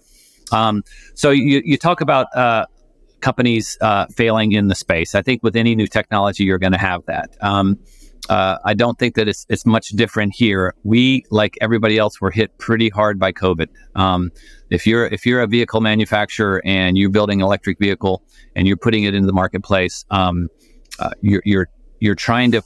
Um, 0.51 0.83
so 1.15 1.31
you, 1.31 1.63
you 1.65 1.77
talk 1.77 2.01
about, 2.01 2.35
uh, 2.35 2.67
companies 3.21 3.79
uh, 3.81 4.07
failing 4.07 4.51
in 4.53 4.67
the 4.67 4.75
space. 4.75 5.15
I 5.15 5.23
think 5.23 5.43
with 5.43 5.55
any 5.55 5.77
new 5.77 5.87
technology, 5.87 6.43
you're 6.43 6.59
going 6.59 6.73
to 6.73 6.79
have 6.79 7.07
that. 7.07 7.31
Um, 7.41 7.79
uh, 8.29 8.59
I 8.65 8.75
don't 8.75 8.99
think 8.99 9.17
that 9.17 9.29
it's, 9.29 9.47
it's 9.49 9.67
much 9.67 9.89
different 9.91 10.35
here. 10.35 10.75
We, 10.85 11.25
like 11.31 11.59
everybody 11.61 11.99
else, 11.99 12.21
were 12.21 12.31
hit 12.31 12.57
pretty 12.59 12.89
hard 12.89 13.19
by 13.19 13.33
COVID. 13.33 13.69
Um, 13.95 14.31
if 14.71 14.87
you're 14.87 15.07
if 15.07 15.27
you're 15.27 15.41
a 15.41 15.47
vehicle 15.47 15.81
manufacturer 15.81 16.63
and 16.65 16.97
you're 16.97 17.11
building 17.11 17.41
an 17.41 17.47
electric 17.47 17.79
vehicle 17.79 18.23
and 18.55 18.67
you're 18.67 18.77
putting 18.77 19.05
it 19.05 19.15
into 19.15 19.27
the 19.27 19.33
marketplace, 19.33 20.05
um, 20.11 20.49
uh, 20.99 21.11
you're, 21.21 21.43
you're 21.45 21.69
you're 22.01 22.15
trying 22.15 22.53
to 22.53 22.63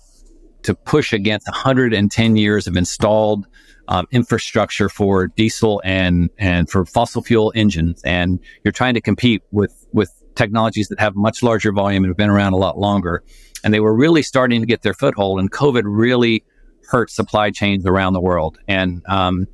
to 0.62 0.74
push 0.74 1.12
against 1.12 1.46
110 1.46 2.36
years 2.36 2.66
of 2.66 2.76
installed 2.76 3.46
um, 3.88 4.06
infrastructure 4.10 4.88
for 4.88 5.28
diesel 5.28 5.80
and 5.84 6.30
and 6.38 6.68
for 6.70 6.84
fossil 6.84 7.22
fuel 7.22 7.52
engines, 7.54 8.02
and 8.04 8.40
you're 8.64 8.72
trying 8.72 8.94
to 8.94 9.00
compete 9.00 9.42
with 9.52 9.86
with 9.92 10.12
technologies 10.34 10.88
that 10.88 11.00
have 11.00 11.16
much 11.16 11.42
larger 11.42 11.72
volume 11.72 12.04
and 12.04 12.10
have 12.10 12.16
been 12.16 12.28
around 12.28 12.52
a 12.52 12.58
lot 12.58 12.78
longer 12.78 13.22
and 13.66 13.74
they 13.74 13.80
were 13.80 13.94
really 13.94 14.22
starting 14.22 14.60
to 14.60 14.66
get 14.66 14.82
their 14.82 14.94
foothold. 14.94 15.40
And 15.40 15.50
COVID 15.50 15.82
really 15.84 16.44
hurt 16.88 17.10
supply 17.10 17.50
chains 17.50 17.84
around 17.84 18.12
the 18.12 18.20
world. 18.20 18.58
And 18.68 19.02
um, 19.08 19.48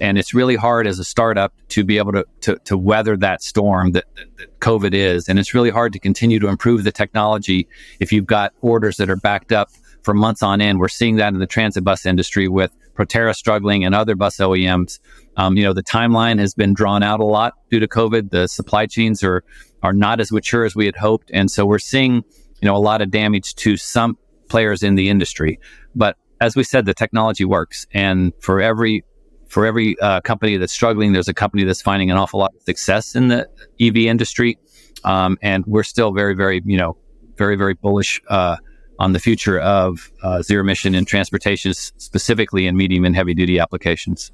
and 0.00 0.18
it's 0.18 0.32
really 0.32 0.54
hard 0.54 0.86
as 0.86 1.00
a 1.00 1.04
startup 1.04 1.52
to 1.70 1.82
be 1.82 1.98
able 1.98 2.12
to 2.12 2.24
to, 2.42 2.56
to 2.66 2.78
weather 2.78 3.16
that 3.16 3.42
storm 3.42 3.90
that, 3.92 4.04
that, 4.14 4.60
COVID 4.60 4.94
is. 4.94 5.28
And 5.28 5.40
it's 5.40 5.52
really 5.52 5.70
hard 5.70 5.92
to 5.94 5.98
continue 5.98 6.38
to 6.38 6.46
improve 6.46 6.84
the 6.84 6.92
technology 6.92 7.66
if 7.98 8.12
you've 8.12 8.26
got 8.26 8.52
orders 8.60 8.98
that 8.98 9.10
are 9.10 9.16
backed 9.16 9.50
up 9.50 9.70
for 10.02 10.14
months 10.14 10.44
on 10.44 10.60
end. 10.60 10.78
We're 10.78 10.86
seeing 10.86 11.16
that 11.16 11.32
in 11.32 11.40
the 11.40 11.46
transit 11.46 11.82
bus 11.82 12.06
industry 12.06 12.46
with 12.46 12.70
Proterra 12.96 13.34
struggling 13.34 13.84
and 13.84 13.94
other 13.94 14.16
bus 14.16 14.38
OEMs. 14.38 14.98
Um, 15.36 15.56
you 15.56 15.64
know, 15.64 15.72
the 15.72 15.82
timeline 15.82 16.38
has 16.38 16.54
been 16.54 16.74
drawn 16.74 17.02
out 17.02 17.20
a 17.20 17.24
lot 17.24 17.54
due 17.70 17.80
to 17.80 17.86
COVID. 17.86 18.30
The 18.30 18.46
supply 18.48 18.86
chains 18.86 19.22
are 19.22 19.44
are 19.82 19.92
not 19.92 20.20
as 20.20 20.32
mature 20.32 20.64
as 20.64 20.74
we 20.74 20.86
had 20.86 20.96
hoped, 20.96 21.30
and 21.32 21.50
so 21.50 21.66
we're 21.66 21.78
seeing 21.78 22.24
you 22.60 22.66
know, 22.66 22.76
a 22.76 22.78
lot 22.78 23.02
of 23.02 23.10
damage 23.10 23.54
to 23.56 23.76
some 23.76 24.16
players 24.48 24.82
in 24.82 24.94
the 24.94 25.08
industry. 25.08 25.60
But 25.94 26.16
as 26.40 26.56
we 26.56 26.64
said, 26.64 26.86
the 26.86 26.94
technology 26.94 27.44
works, 27.44 27.86
and 27.92 28.32
for 28.40 28.60
every 28.60 29.04
for 29.48 29.64
every 29.64 29.98
uh, 30.00 30.20
company 30.22 30.56
that's 30.56 30.72
struggling, 30.72 31.12
there's 31.12 31.28
a 31.28 31.34
company 31.34 31.64
that's 31.64 31.82
finding 31.82 32.10
an 32.10 32.16
awful 32.16 32.40
lot 32.40 32.52
of 32.54 32.62
success 32.62 33.14
in 33.14 33.28
the 33.28 33.48
EV 33.80 33.96
industry. 33.96 34.58
Um, 35.04 35.38
and 35.40 35.64
we're 35.66 35.84
still 35.84 36.12
very, 36.12 36.34
very, 36.34 36.60
you 36.64 36.76
know, 36.76 36.96
very, 37.36 37.54
very 37.54 37.74
bullish 37.74 38.20
uh, 38.28 38.56
on 38.98 39.12
the 39.12 39.18
future 39.18 39.58
of 39.60 40.10
uh, 40.22 40.42
zero 40.42 40.62
emission 40.62 40.94
in 40.94 41.04
transportation, 41.04 41.74
specifically 41.74 42.66
in 42.66 42.76
medium 42.76 43.04
and 43.04 43.14
heavy 43.14 43.34
duty 43.34 43.58
applications. 43.58 44.32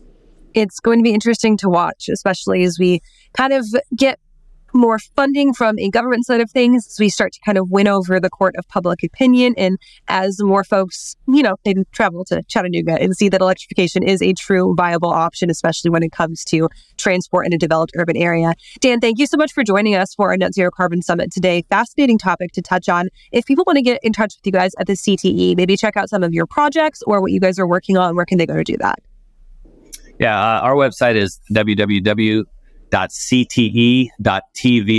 It's 0.55 0.81
going 0.81 0.99
to 0.99 1.03
be 1.03 1.15
interesting 1.15 1.57
to 1.59 1.69
watch, 1.69 2.09
especially 2.09 2.63
as 2.65 2.79
we 2.79 3.01
kind 3.35 3.53
of 3.53 3.67
get 3.97 4.21
more 4.75 4.99
funding 4.99 5.53
from 5.53 5.79
a 5.79 5.91
government 5.91 6.27
side 6.27 6.41
of 6.41 6.51
things 6.51 6.87
as 6.87 6.99
we 6.99 7.09
start 7.09 7.33
to 7.33 7.41
kind 7.45 7.59
of 7.59 7.71
win 7.71 7.89
over 7.89 8.19
the 8.21 8.31
court 8.31 8.55
of 8.57 8.67
public 8.69 9.03
opinion 9.03 9.55
and 9.57 9.79
as 10.09 10.43
more 10.43 10.65
folks, 10.65 11.17
you 11.29 11.43
know, 11.43 11.57
maybe 11.65 11.85
travel 11.93 12.25
to 12.25 12.43
Chattanooga 12.49 13.01
and 13.01 13.17
see 13.17 13.29
that 13.29 13.41
electrification 13.41 14.03
is 14.03 14.23
a 14.23 14.33
true 14.33 14.75
viable 14.77 15.11
option, 15.11 15.51
especially 15.51 15.91
when 15.91 16.03
it 16.03 16.13
comes 16.13 16.45
to 16.45 16.69
transport 16.97 17.47
in 17.47 17.53
a 17.53 17.59
developed 17.59 17.93
urban 17.97 18.17
area. 18.17 18.55
Dan, 18.81 19.01
thank 19.01 19.19
you 19.19 19.27
so 19.27 19.37
much 19.37 19.53
for 19.53 19.63
joining 19.63 19.95
us 19.95 20.15
for 20.15 20.31
our 20.31 20.37
Net 20.37 20.55
Zero 20.55 20.71
Carbon 20.71 21.03
Summit 21.03 21.33
today. 21.33 21.65
Fascinating 21.69 22.19
topic 22.19 22.53
to 22.53 22.63
touch 22.63 22.89
on. 22.89 23.09
If 23.33 23.47
people 23.47 23.65
want 23.67 23.77
to 23.77 23.83
get 23.83 24.01
in 24.03 24.13
touch 24.13 24.35
with 24.37 24.47
you 24.47 24.53
guys 24.53 24.73
at 24.79 24.87
the 24.87 24.95
CTE, 24.95 25.57
maybe 25.57 25.77
check 25.77 25.97
out 25.97 26.09
some 26.09 26.23
of 26.23 26.33
your 26.33 26.47
projects 26.47 27.03
or 27.07 27.21
what 27.21 27.33
you 27.33 27.41
guys 27.41 27.59
are 27.59 27.67
working 27.67 27.97
on, 27.97 28.17
where 28.17 28.27
can 28.27 28.39
they 28.39 28.47
go 28.47 28.57
to 28.57 28.65
do 28.65 28.77
that? 28.79 28.99
Yeah, 30.19 30.39
uh, 30.39 30.61
our 30.61 30.75
website 30.75 31.17
is 31.17 31.41
www 31.53 32.45
cte.tv 32.93 34.11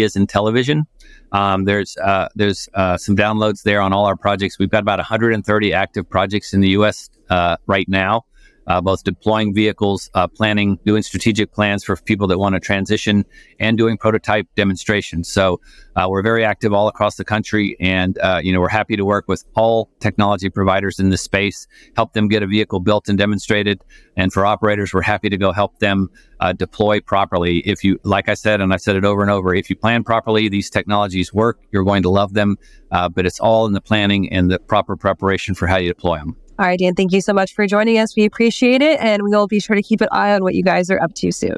as 0.03 0.15
in 0.15 0.27
television. 0.27 0.85
Um, 1.31 1.65
there's 1.65 1.97
uh, 1.97 2.27
there's 2.35 2.69
uh, 2.75 2.97
some 2.97 3.15
downloads 3.15 3.63
there 3.63 3.81
on 3.81 3.91
all 3.93 4.05
our 4.05 4.15
projects. 4.15 4.59
We've 4.59 4.69
got 4.69 4.83
about 4.83 4.99
130 4.99 5.73
active 5.73 6.07
projects 6.09 6.53
in 6.53 6.61
the 6.61 6.69
U.S. 6.69 7.09
Uh, 7.29 7.57
right 7.65 7.87
now 7.89 8.25
uh, 8.67 8.81
both 8.81 9.03
deploying 9.03 9.53
vehicles, 9.53 10.09
uh, 10.13 10.27
planning, 10.27 10.79
doing 10.85 11.03
strategic 11.03 11.51
plans 11.51 11.83
for 11.83 11.95
people 11.95 12.27
that 12.27 12.37
want 12.37 12.55
to 12.55 12.59
transition, 12.59 13.25
and 13.59 13.77
doing 13.77 13.97
prototype 13.97 14.47
demonstrations. 14.55 15.29
So 15.29 15.59
uh, 15.95 16.07
we're 16.09 16.23
very 16.23 16.43
active 16.43 16.73
all 16.73 16.87
across 16.87 17.15
the 17.15 17.25
country, 17.25 17.75
and 17.79 18.17
uh, 18.19 18.39
you 18.43 18.53
know 18.53 18.59
we're 18.59 18.69
happy 18.69 18.95
to 18.95 19.05
work 19.05 19.27
with 19.27 19.43
all 19.55 19.89
technology 19.99 20.49
providers 20.49 20.99
in 20.99 21.09
this 21.09 21.21
space, 21.21 21.67
help 21.95 22.13
them 22.13 22.27
get 22.27 22.43
a 22.43 22.47
vehicle 22.47 22.79
built 22.79 23.09
and 23.09 23.17
demonstrated. 23.17 23.83
And 24.15 24.31
for 24.31 24.45
operators, 24.45 24.93
we're 24.93 25.01
happy 25.01 25.29
to 25.29 25.37
go 25.37 25.51
help 25.51 25.79
them 25.79 26.09
uh, 26.39 26.53
deploy 26.53 26.99
properly. 26.99 27.59
If 27.59 27.83
you, 27.83 27.99
like 28.03 28.29
I 28.29 28.33
said, 28.33 28.61
and 28.61 28.73
I've 28.73 28.81
said 28.81 28.95
it 28.95 29.05
over 29.05 29.21
and 29.21 29.31
over, 29.31 29.55
if 29.55 29.69
you 29.69 29.75
plan 29.75 30.03
properly, 30.03 30.49
these 30.49 30.69
technologies 30.69 31.33
work. 31.33 31.59
You're 31.71 31.83
going 31.83 32.03
to 32.03 32.09
love 32.09 32.33
them, 32.33 32.57
uh, 32.91 33.09
but 33.09 33.25
it's 33.25 33.39
all 33.39 33.65
in 33.65 33.73
the 33.73 33.81
planning 33.81 34.31
and 34.31 34.51
the 34.51 34.59
proper 34.59 34.95
preparation 34.95 35.55
for 35.55 35.67
how 35.67 35.77
you 35.77 35.87
deploy 35.89 36.17
them. 36.17 36.35
All 36.59 36.67
right, 36.67 36.77
Dan, 36.77 36.93
thank 36.93 37.11
you 37.11 37.21
so 37.21 37.33
much 37.33 37.53
for 37.53 37.65
joining 37.65 37.97
us. 37.97 38.15
We 38.15 38.25
appreciate 38.25 38.81
it. 38.81 38.99
And 38.99 39.23
we 39.23 39.29
will 39.31 39.47
be 39.47 39.59
sure 39.59 39.75
to 39.75 39.81
keep 39.81 40.01
an 40.01 40.09
eye 40.11 40.33
on 40.33 40.43
what 40.43 40.53
you 40.53 40.63
guys 40.63 40.91
are 40.91 41.01
up 41.01 41.13
to 41.15 41.31
soon. 41.31 41.57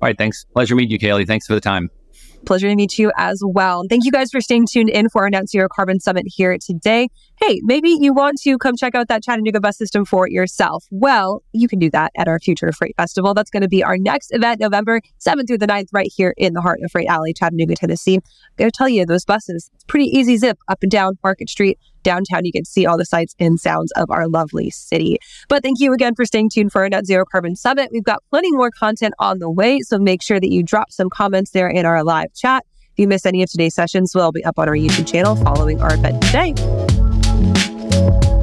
All 0.00 0.06
right. 0.06 0.16
Thanks. 0.16 0.44
Pleasure 0.54 0.76
meeting 0.76 0.92
you, 0.92 0.98
Kaylee. 0.98 1.26
Thanks 1.26 1.46
for 1.46 1.54
the 1.54 1.60
time. 1.60 1.90
Pleasure 2.46 2.68
to 2.68 2.76
meet 2.76 2.98
you 2.98 3.10
as 3.16 3.42
well. 3.44 3.82
Thank 3.88 4.04
you 4.04 4.12
guys 4.12 4.30
for 4.30 4.40
staying 4.40 4.66
tuned 4.70 4.88
in 4.90 5.08
for 5.08 5.24
our 5.24 5.30
Net 5.30 5.48
Zero 5.48 5.66
Carbon 5.74 5.98
Summit 5.98 6.24
here 6.28 6.56
today. 6.64 7.08
Hey, 7.40 7.60
maybe 7.62 7.90
you 7.90 8.12
want 8.12 8.40
to 8.42 8.58
come 8.58 8.76
check 8.76 8.96
out 8.96 9.06
that 9.06 9.22
Chattanooga 9.22 9.60
bus 9.60 9.78
system 9.78 10.04
for 10.04 10.28
yourself. 10.28 10.84
Well, 10.90 11.42
you 11.52 11.68
can 11.68 11.78
do 11.78 11.88
that 11.90 12.10
at 12.16 12.26
our 12.26 12.40
Future 12.40 12.72
Freight 12.72 12.96
Festival. 12.96 13.32
That's 13.32 13.48
going 13.48 13.62
to 13.62 13.68
be 13.68 13.84
our 13.84 13.96
next 13.96 14.34
event, 14.34 14.58
November 14.58 15.00
7th 15.24 15.46
through 15.46 15.58
the 15.58 15.68
9th, 15.68 15.88
right 15.92 16.10
here 16.14 16.34
in 16.36 16.54
the 16.54 16.60
heart 16.60 16.80
of 16.82 16.90
Freight 16.90 17.06
Alley, 17.06 17.32
Chattanooga, 17.32 17.76
Tennessee. 17.76 18.16
I'm 18.16 18.22
going 18.56 18.70
to 18.70 18.76
tell 18.76 18.88
you, 18.88 19.06
those 19.06 19.24
buses, 19.24 19.70
it's 19.72 19.84
pretty 19.84 20.06
easy 20.06 20.36
zip 20.36 20.58
up 20.66 20.82
and 20.82 20.90
down 20.90 21.16
Market 21.22 21.48
Street 21.48 21.78
downtown, 22.02 22.44
you 22.44 22.52
can 22.52 22.64
see 22.64 22.86
all 22.86 22.96
the 22.96 23.04
sights 23.04 23.34
and 23.38 23.60
sounds 23.60 23.92
of 23.92 24.10
our 24.10 24.28
lovely 24.28 24.70
city. 24.70 25.18
But 25.48 25.62
thank 25.62 25.78
you 25.78 25.92
again 25.92 26.14
for 26.14 26.24
staying 26.24 26.50
tuned 26.50 26.72
for 26.72 26.82
our 26.82 26.88
Net 26.88 27.06
Zero 27.06 27.24
Carbon 27.30 27.54
Summit. 27.54 27.90
We've 27.92 28.04
got 28.04 28.22
plenty 28.30 28.50
more 28.52 28.70
content 28.70 29.14
on 29.18 29.38
the 29.38 29.50
way, 29.50 29.80
so 29.80 29.98
make 29.98 30.22
sure 30.22 30.40
that 30.40 30.50
you 30.50 30.62
drop 30.62 30.90
some 30.90 31.10
comments 31.10 31.50
there 31.50 31.68
in 31.68 31.84
our 31.84 32.02
live 32.02 32.32
chat. 32.34 32.64
If 32.92 32.98
you 32.98 33.08
missed 33.08 33.26
any 33.26 33.42
of 33.42 33.50
today's 33.50 33.74
sessions, 33.74 34.12
they'll 34.12 34.32
be 34.32 34.44
up 34.44 34.58
on 34.58 34.68
our 34.68 34.74
YouTube 34.74 35.06
channel 35.06 35.36
following 35.36 35.80
our 35.80 35.94
event 35.94 36.22
today. 36.22 37.07
Thank 37.98 38.24
you. 38.26 38.37